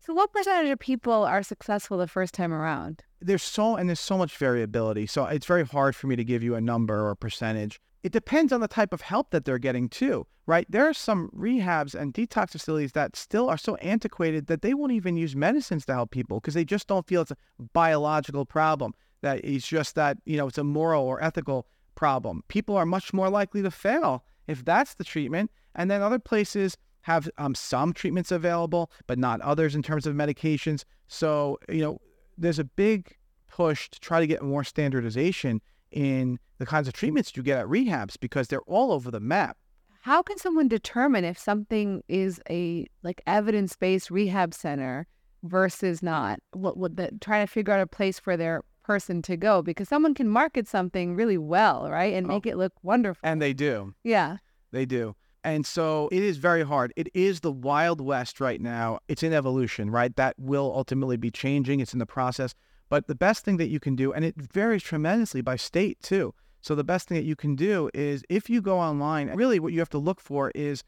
[0.00, 3.02] So, what percentage of people are successful the first time around?
[3.20, 5.06] There's so and there's so much variability.
[5.06, 7.80] So it's very hard for me to give you a number or a percentage.
[8.02, 10.66] It depends on the type of help that they're getting too, right?
[10.68, 14.92] There are some rehabs and detox facilities that still are so antiquated that they won't
[14.92, 17.36] even use medicines to help people because they just don't feel it's a
[17.72, 18.94] biological problem.
[19.22, 21.66] That it's just that you know it's a moral or ethical
[21.96, 22.44] problem.
[22.48, 25.50] People are much more likely to fail if that's the treatment.
[25.74, 30.14] And then other places have um, some treatments available, but not others in terms of
[30.14, 30.84] medications.
[31.08, 32.00] So, you know,
[32.38, 33.16] there's a big
[33.48, 35.60] push to try to get more standardization
[35.96, 39.56] in the kinds of treatments you get at rehabs because they're all over the map.
[40.02, 45.06] How can someone determine if something is a like evidence-based rehab center
[45.42, 46.38] versus not?
[46.52, 49.88] What would the try to figure out a place for their person to go because
[49.88, 52.14] someone can market something really well, right?
[52.14, 52.28] And oh.
[52.28, 53.20] make it look wonderful.
[53.28, 53.94] And they do.
[54.04, 54.36] Yeah.
[54.70, 55.16] They do.
[55.42, 56.92] And so it is very hard.
[56.96, 58.98] It is the Wild West right now.
[59.08, 60.14] It's in evolution, right?
[60.16, 61.80] That will ultimately be changing.
[61.80, 62.54] It's in the process.
[62.88, 66.34] But the best thing that you can do, and it varies tremendously by state too.
[66.60, 69.72] So the best thing that you can do is if you go online, really what
[69.72, 70.82] you have to look for is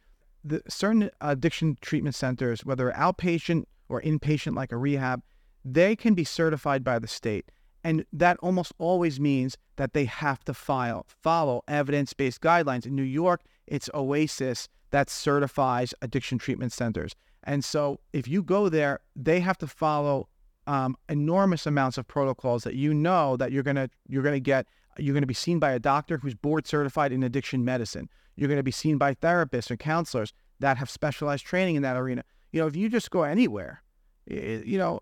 [0.44, 5.22] the certain addiction treatment centers, whether outpatient or inpatient like a rehab,
[5.64, 7.50] they can be certified by the state.
[7.84, 12.86] And that almost always means that they have to file, follow evidence-based guidelines.
[12.86, 17.14] In New York, it's OASAS that certifies addiction treatment centers.
[17.44, 20.28] And so if you go there, they have to follow
[20.68, 24.66] um, enormous amounts of protocols that you know that you're gonna you're gonna get.
[25.00, 28.08] You're gonna be seen by a doctor who's board certified in addiction medicine.
[28.34, 32.24] You're gonna be seen by therapists or counselors that have specialized training in that arena.
[32.52, 33.82] You know, if you just go anywhere,
[34.26, 35.00] you know,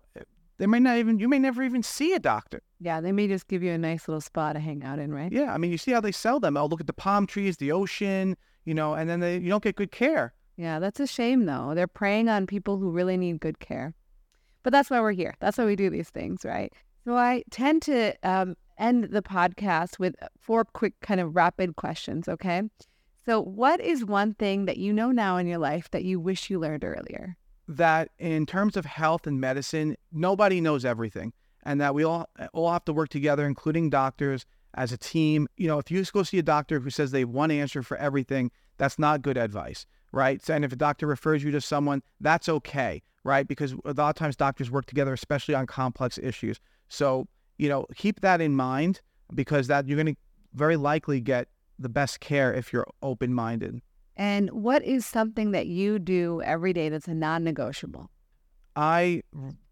[0.57, 2.61] they may not even, you may never even see a doctor.
[2.79, 5.31] Yeah, they may just give you a nice little spa to hang out in, right?
[5.31, 6.57] Yeah, I mean, you see how they sell them.
[6.57, 9.63] Oh, look at the palm trees, the ocean, you know, and then they, you don't
[9.63, 10.33] get good care.
[10.57, 11.73] Yeah, that's a shame, though.
[11.75, 13.93] They're preying on people who really need good care.
[14.67, 15.33] But that's why we're here.
[15.39, 16.73] That's why we do these things, right?
[17.05, 22.27] So I tend to um, end the podcast with four quick, kind of rapid questions,
[22.27, 22.63] okay?
[23.25, 26.49] So, what is one thing that you know now in your life that you wish
[26.49, 27.37] you learned earlier?
[27.69, 31.31] That in terms of health and medicine, nobody knows everything,
[31.63, 35.47] and that we all all have to work together, including doctors, as a team.
[35.55, 37.95] You know, if you go see a doctor who says they have one answer for
[37.95, 40.41] everything, that's not good advice, right?
[40.49, 43.47] And if a doctor refers you to someone, that's okay, right?
[43.47, 46.59] Because a lot of times doctors work together, especially on complex issues.
[46.87, 49.01] So, you know, keep that in mind
[49.35, 50.19] because that you're going to
[50.53, 53.81] very likely get the best care if you're open minded.
[54.15, 58.09] And what is something that you do every day that's a non negotiable?
[58.75, 59.21] I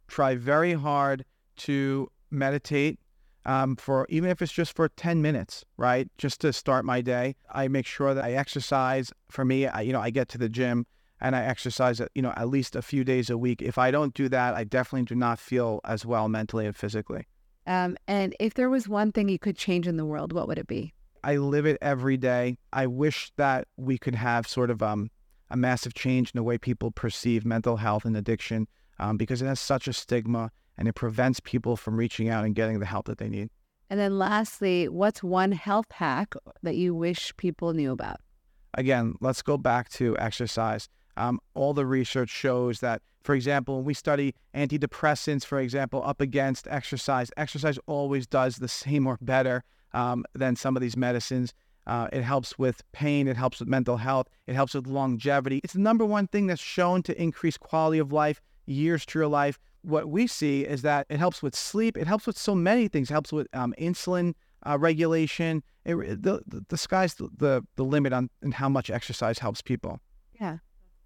[0.07, 1.23] try very hard
[1.57, 2.99] to meditate
[3.45, 6.09] um, for even if it's just for 10 minutes, right?
[6.17, 7.35] Just to start my day.
[7.51, 9.13] I make sure that I exercise.
[9.29, 10.85] For me, I, you know, I get to the gym
[11.25, 13.63] and I exercise, you know, at least a few days a week.
[13.63, 17.25] If I don't do that, I definitely do not feel as well mentally and physically.
[17.65, 20.59] Um, and if there was one thing you could change in the world, what would
[20.59, 20.93] it be?
[21.23, 22.59] I live it every day.
[22.73, 25.09] I wish that we could have sort of um,
[25.49, 28.67] a massive change in the way people perceive mental health and addiction
[28.99, 32.53] um, because it has such a stigma and it prevents people from reaching out and
[32.53, 33.49] getting the help that they need.
[33.89, 38.17] And then lastly, what's one health hack that you wish people knew about?
[38.75, 40.87] Again, let's go back to exercise.
[41.17, 46.21] Um, all the research shows that, for example, when we study antidepressants, for example, up
[46.21, 49.63] against exercise, exercise always does the same or better
[49.93, 51.53] um, than some of these medicines.
[51.87, 53.27] Uh, it helps with pain.
[53.27, 54.27] It helps with mental health.
[54.47, 55.61] It helps with longevity.
[55.63, 59.27] It's the number one thing that's shown to increase quality of life, years to your
[59.27, 59.59] life.
[59.83, 61.95] What we see is that it helps with sleep.
[61.95, 63.11] It helps with so many things.
[63.11, 64.33] It helps with um, insulin
[64.65, 65.61] uh, regulation.
[65.85, 69.99] It, the, the, the sky's the, the, the limit on, how much exercise helps people.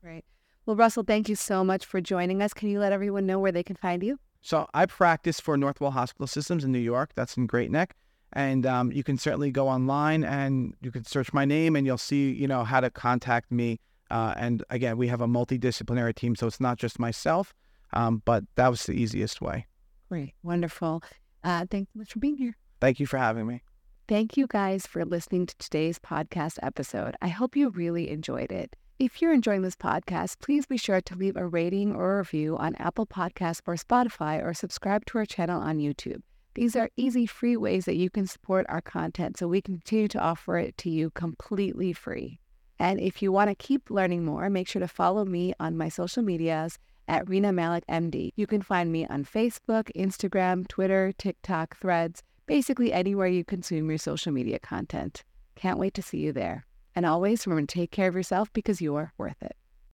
[0.02, 0.26] Great.
[0.66, 2.54] Well, Russell, thank you so much for joining us.
[2.54, 4.20] Can you let everyone know where they can find you?
[4.42, 7.12] So I practice for Northwell Hospital Systems in New York.
[7.16, 7.96] That's in Great Neck.
[8.34, 11.98] And um, you can certainly go online and you can search my name and you'll
[11.98, 13.80] see, you know, how to contact me.
[14.12, 17.54] Uh, and again, we have a multidisciplinary team, so it's not just myself,
[17.94, 19.66] um, but that was the easiest way.
[20.10, 20.34] Great.
[20.44, 21.04] Wonderful.
[21.44, 22.58] Uh, thanks so much for being here.
[22.80, 23.64] Thank you for having me.
[24.08, 27.16] Thank you guys for listening to today's podcast episode.
[27.22, 28.76] I hope you really enjoyed it.
[29.00, 32.76] If you're enjoying this podcast, please be sure to leave a rating or review on
[32.76, 36.22] Apple Podcasts or Spotify or subscribe to our channel on YouTube.
[36.54, 40.20] These are easy, free ways that you can support our content so we continue to
[40.20, 42.42] offer it to you completely free.
[42.78, 45.88] And if you want to keep learning more, make sure to follow me on my
[45.88, 46.78] social medias
[47.08, 48.32] at Rena Malik MD.
[48.36, 53.98] You can find me on Facebook, Instagram, Twitter, TikTok, Threads, basically anywhere you consume your
[53.98, 55.24] social media content.
[55.56, 56.66] Can't wait to see you there.
[56.96, 59.56] And always remember to take care of yourself because you're worth it.